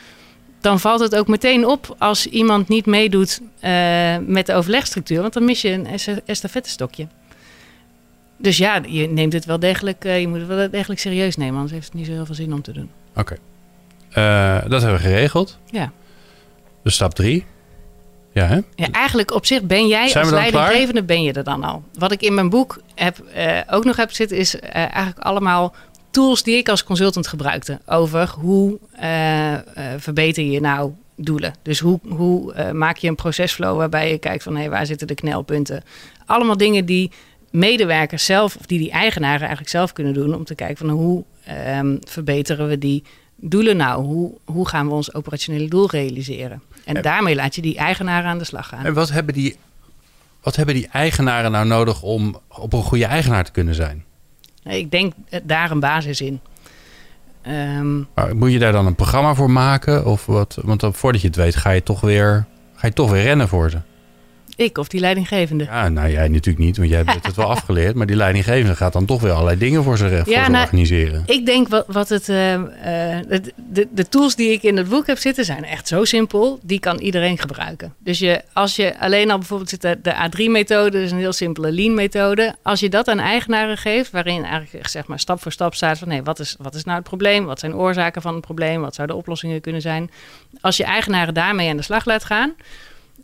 [0.65, 5.33] dan valt het ook meteen op als iemand niet meedoet uh, met de overlegstructuur, want
[5.33, 5.87] dan mis je een
[6.25, 7.07] estafettestokje.
[8.37, 11.55] Dus ja, je neemt het wel degelijk, uh, je moet het wel degelijk serieus nemen,
[11.55, 12.91] anders heeft het niet zo heel veel zin om te doen.
[13.17, 13.37] Oké,
[14.13, 14.63] okay.
[14.63, 15.59] uh, dat hebben we geregeld.
[15.71, 15.93] Ja.
[16.83, 17.45] Dus stap drie.
[18.33, 18.61] Ja, hè?
[18.75, 21.83] ja, eigenlijk op zich ben jij Zijn als leidinggevende ben je er dan al.
[21.99, 23.17] Wat ik in mijn boek heb,
[23.71, 25.75] ook nog heb zitten, is eigenlijk allemaal
[26.15, 27.81] tools die ik als consultant gebruikte.
[27.87, 29.55] Over hoe uh,
[29.97, 31.55] verbeter je nou doelen.
[31.63, 35.07] Dus hoe, hoe maak je een procesflow waarbij je kijkt van hé, hey, waar zitten
[35.07, 35.83] de knelpunten.
[36.27, 37.11] Allemaal dingen die
[37.51, 40.35] medewerkers zelf, of die die eigenaren eigenlijk zelf kunnen doen.
[40.35, 41.25] Om te kijken van hoe
[41.79, 43.03] um, verbeteren we die
[43.37, 44.05] doelen nou?
[44.05, 46.63] Hoe, hoe gaan we ons operationele doel realiseren?
[46.85, 48.85] En daarmee laat je die eigenaren aan de slag gaan.
[48.85, 49.57] En wat hebben die,
[50.43, 54.05] wat hebben die eigenaren nou nodig om op een goede eigenaar te kunnen zijn?
[54.65, 55.13] Ik denk
[55.43, 56.41] daar een basis in.
[58.15, 60.07] Maar moet je daar dan een programma voor maken?
[60.07, 60.59] Of wat?
[60.63, 63.71] Want voordat je het weet, ga je toch weer, ga je toch weer rennen voor
[63.71, 63.79] ze.
[64.57, 65.65] Ik of die leidinggevende?
[65.65, 67.95] Ja, nou jij natuurlijk niet, want jij hebt het wel afgeleerd.
[67.95, 70.65] Maar die leidinggevende gaat dan toch weer allerlei dingen voor ze, voor ja, ze nou,
[70.65, 71.23] organiseren.
[71.27, 72.63] Ik denk wat, wat het, uh, uh,
[73.57, 76.59] de, de tools die ik in het boek heb zitten zijn echt zo simpel.
[76.63, 77.95] Die kan iedereen gebruiken.
[77.99, 81.73] Dus je, als je alleen al bijvoorbeeld zit de, de A3-methode, is een heel simpele
[81.73, 82.55] lean-methode.
[82.63, 86.09] Als je dat aan eigenaren geeft, waarin eigenlijk zeg maar stap voor stap staat van
[86.09, 87.45] nee, wat is, wat is nou het probleem?
[87.45, 88.81] Wat zijn oorzaken van het probleem?
[88.81, 90.11] Wat zouden de oplossingen kunnen zijn?
[90.61, 92.55] Als je eigenaren daarmee aan de slag laat gaan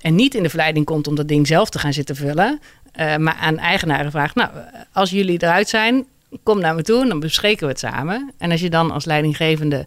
[0.01, 2.61] en niet in de verleiding komt om dat ding zelf te gaan zitten vullen,
[3.01, 4.51] uh, maar aan eigenaren vraagt: Nou,
[4.93, 6.07] als jullie eruit zijn,
[6.43, 8.33] kom naar me toe en dan bespreken we het samen.
[8.39, 9.87] En als je dan als leidinggevende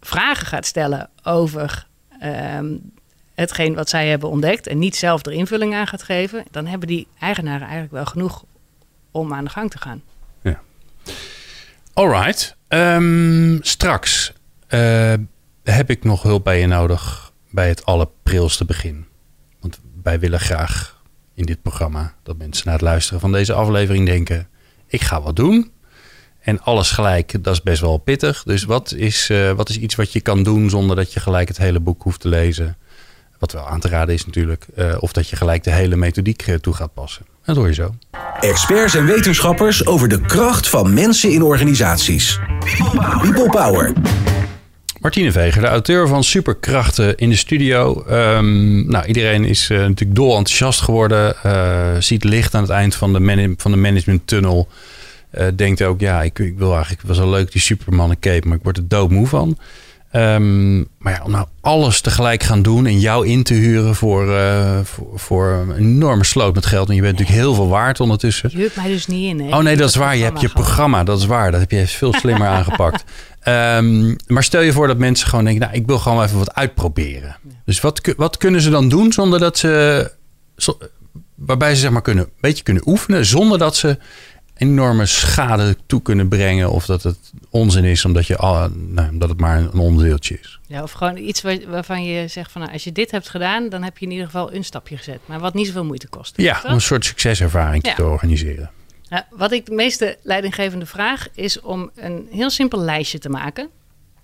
[0.00, 1.86] vragen gaat stellen over
[2.22, 2.92] um,
[3.34, 6.88] hetgeen wat zij hebben ontdekt en niet zelf er invulling aan gaat geven, dan hebben
[6.88, 8.44] die eigenaren eigenlijk wel genoeg
[9.10, 10.02] om aan de gang te gaan.
[10.42, 10.60] Ja.
[11.92, 12.56] Alright.
[12.68, 14.32] Um, straks
[14.68, 15.12] uh,
[15.62, 19.06] heb ik nog hulp bij je nodig bij het allerprilste begin
[20.02, 21.00] wij willen graag
[21.34, 24.48] in dit programma dat mensen na het luisteren van deze aflevering denken:
[24.86, 25.70] ik ga wat doen.
[26.40, 28.42] En alles gelijk, dat is best wel pittig.
[28.42, 31.48] Dus wat is, uh, wat is iets wat je kan doen zonder dat je gelijk
[31.48, 32.76] het hele boek hoeft te lezen?
[33.38, 34.66] Wat wel aan te raden is natuurlijk.
[34.76, 37.26] Uh, of dat je gelijk de hele methodiek toe gaat passen.
[37.44, 37.94] Dat hoor je zo.
[38.40, 42.38] Experts en wetenschappers over de kracht van mensen in organisaties.
[43.20, 43.92] People Power.
[45.02, 48.04] Martine Veger, de auteur van Superkrachten in de studio.
[48.10, 51.34] Um, nou, iedereen is uh, natuurlijk dol enthousiast geworden.
[51.46, 54.68] Uh, ziet licht aan het eind van de, van de management tunnel.
[55.38, 58.56] Uh, denkt ook, ja, ik, ik, wil eigenlijk, was wel leuk die Supermannen cape, maar
[58.56, 59.58] ik word er doodmoe van.
[60.12, 64.26] Um, maar ja, om nou alles tegelijk gaan doen en jou in te huren voor,
[64.84, 66.88] voor, voor, een enorme sloot met geld.
[66.88, 67.26] En je bent nee.
[67.26, 68.50] natuurlijk heel veel waard ondertussen.
[68.52, 69.40] Je huurt mij dus niet in.
[69.40, 69.56] Hè?
[69.56, 70.16] Oh nee, dat is waar.
[70.16, 71.50] Je hebt je programma, dat is waar.
[71.50, 73.04] Dat heb je veel slimmer aangepakt.
[73.48, 76.54] Um, maar stel je voor dat mensen gewoon denken, nou, ik wil gewoon even wat
[76.54, 77.36] uitproberen.
[77.48, 77.54] Ja.
[77.64, 80.10] Dus wat, wat kunnen ze dan doen zonder dat ze,
[81.34, 83.98] waarbij ze zeg maar kunnen, een beetje kunnen oefenen, zonder dat ze
[84.62, 89.28] enorme schade toe kunnen brengen of dat het onzin is omdat, je, al, nou, dat
[89.28, 90.60] het maar een onderdeeltje is.
[90.66, 93.82] Ja, of gewoon iets waarvan je zegt van nou, als je dit hebt gedaan, dan
[93.82, 95.20] heb je in ieder geval een stapje gezet.
[95.26, 96.32] Maar wat niet zoveel moeite kost.
[96.36, 97.94] Ja, om een soort succeservaring ja.
[97.94, 98.70] te organiseren.
[99.08, 103.68] Nou, wat ik de meeste leidinggevende vraag is om een heel simpel lijstje te maken.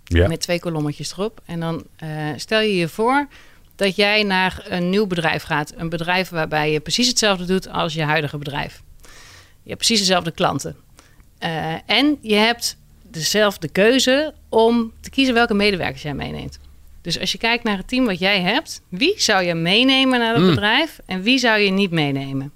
[0.05, 0.29] Ja.
[0.29, 1.41] Met twee kolommetjes erop.
[1.47, 3.29] En dan uh, stel je je voor
[3.77, 5.73] dat jij naar een nieuw bedrijf gaat.
[5.77, 8.83] Een bedrijf waarbij je precies hetzelfde doet als je huidige bedrijf.
[9.69, 10.77] Je hebt precies dezelfde klanten.
[11.45, 16.59] Uh, en je hebt dezelfde keuze om te kiezen welke medewerkers jij meeneemt.
[17.03, 20.35] Dus als je kijkt naar het team wat jij hebt, wie zou je meenemen naar
[20.35, 20.49] het mm.
[20.49, 22.53] bedrijf en wie zou je niet meenemen?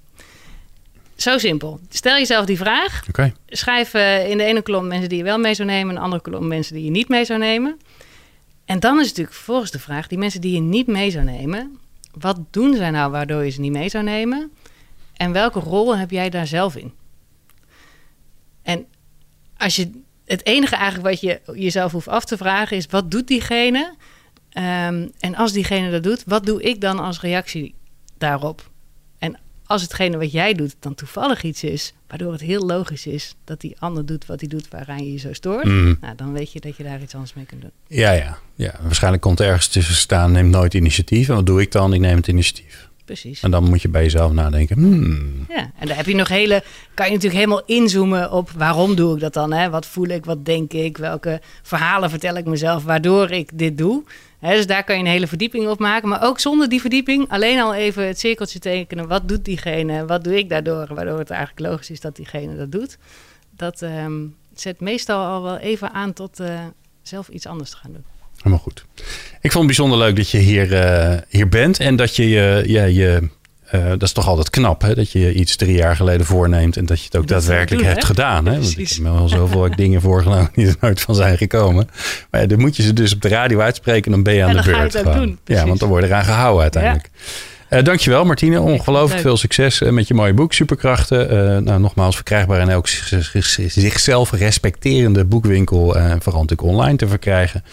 [1.15, 1.79] Zo simpel.
[1.89, 3.03] Stel jezelf die vraag.
[3.09, 3.33] Okay.
[3.47, 6.01] Schrijf uh, in de ene kolom mensen die je wel mee zou nemen, in de
[6.01, 7.77] andere kolom mensen die je niet mee zou nemen.
[8.65, 11.77] En dan is natuurlijk vervolgens de vraag: die mensen die je niet mee zou nemen,
[12.11, 14.51] wat doen zij nou waardoor je ze niet mee zou nemen?
[15.13, 16.93] En welke rol heb jij daar zelf in?
[18.63, 18.85] En
[19.57, 19.89] als je
[20.25, 23.95] het enige eigenlijk wat je jezelf hoeft af te vragen is: wat doet diegene?
[24.57, 27.75] Um, en als diegene dat doet, wat doe ik dan als reactie
[28.17, 28.71] daarop?
[29.65, 33.61] als hetgene wat jij doet dan toevallig iets is, waardoor het heel logisch is dat
[33.61, 35.97] die ander doet wat hij doet waaraan je je zo stoort, mm.
[36.01, 37.71] nou, dan weet je dat je daar iets anders mee kunt doen.
[37.87, 38.75] Ja, ja, ja.
[38.81, 41.29] Waarschijnlijk komt er ergens tussen staan, neem nooit initiatief.
[41.29, 41.93] En wat doe ik dan?
[41.93, 42.89] Ik neem het initiatief.
[43.05, 43.41] Precies.
[43.41, 44.75] En dan moet je bij jezelf nadenken.
[44.77, 46.63] Hmm, Ja, en daar heb je nog hele.
[46.93, 49.53] Kan je natuurlijk helemaal inzoomen op waarom doe ik dat dan?
[49.53, 49.69] Hè?
[49.69, 50.25] Wat voel ik?
[50.25, 50.97] Wat denk ik?
[50.97, 54.03] Welke verhalen vertel ik mezelf waardoor ik dit doe?
[54.39, 56.09] Hè, dus daar kan je een hele verdieping op maken.
[56.09, 59.07] Maar ook zonder die verdieping, alleen al even het cirkeltje tekenen.
[59.07, 60.05] Wat doet diegene?
[60.05, 60.87] Wat doe ik daardoor?
[60.93, 62.97] Waardoor het eigenlijk logisch is dat diegene dat doet.
[63.55, 64.21] Dat ehm,
[64.53, 66.59] zet meestal al wel even aan tot eh,
[67.01, 68.03] zelf iets anders te gaan doen.
[68.43, 68.85] Helemaal goed.
[69.41, 71.79] Ik vond het bijzonder leuk dat je hier, eh, hier bent.
[71.79, 72.63] En dat je je...
[72.67, 73.29] Ja, je
[73.63, 74.95] eh, dat is toch altijd knap, hè?
[74.95, 77.91] Dat je iets drie jaar geleden voorneemt en dat je het ook Dat daadwerkelijk doen,
[77.91, 78.07] hebt hè?
[78.07, 78.45] gedaan.
[78.45, 78.51] Hè?
[78.59, 81.89] Want ik heb me wel zoveel dingen voorgenomen die er nooit van zijn gekomen.
[82.31, 84.49] Maar ja, dan moet je ze dus op de radio uitspreken, dan ben je aan
[84.49, 85.15] En de dan ga je beurt.
[85.17, 87.09] doen, ja, want dan word je eraan gehouden uiteindelijk.
[87.69, 91.63] Eh, dankjewel Martine, ongelooflijk veel succes met je mooie boek Superkrachten.
[91.63, 97.07] Nou, nogmaals verkrijgbaar in elk zich- zich- zichzelf respecterende boekwinkel en vooral natuurlijk online te
[97.07, 97.63] verkrijgen.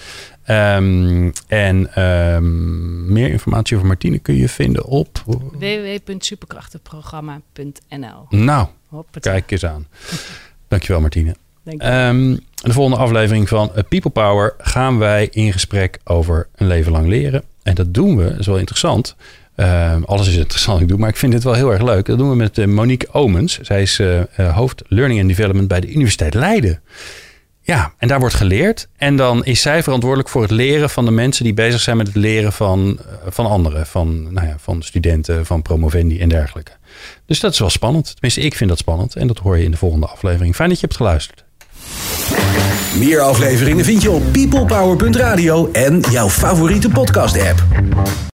[0.42, 5.22] Ehm, en ehm, meer informatie over Martine kun je vinden op...
[5.58, 8.66] www.superkrachtenprogramma.nl Nou,
[9.20, 9.86] kijk eens aan.
[10.68, 11.34] Dankjewel Martine.
[11.62, 11.88] Denk ik.
[11.88, 17.06] Ehm, de volgende aflevering van People Power gaan wij in gesprek over een leven lang
[17.06, 17.42] leren.
[17.62, 19.16] En dat doen we, dat is wel interessant.
[20.04, 22.06] Alles is interessant, ik doe, maar ik vind dit wel heel erg leuk.
[22.06, 23.58] Dat doen we met eh, Monique Omens.
[23.60, 26.80] Zij is eh, eh, hoofd Learning and Development bij de Universiteit Leiden.
[27.70, 28.88] Ja, en daar wordt geleerd.
[28.96, 32.06] En dan is zij verantwoordelijk voor het leren van de mensen die bezig zijn met
[32.06, 33.86] het leren van, eh, van anderen.
[33.86, 36.72] Van, nou ja, van studenten, van promovendi en dergelijke.
[37.26, 38.10] Dus dat is wel spannend.
[38.12, 39.16] Tenminste, ik vind dat spannend.
[39.16, 40.54] En dat hoor je in de volgende aflevering.
[40.54, 41.44] Fijn dat je hebt geluisterd.
[42.98, 47.64] Meer afleveringen vind je op peoplepower.radio en jouw favoriete podcast app.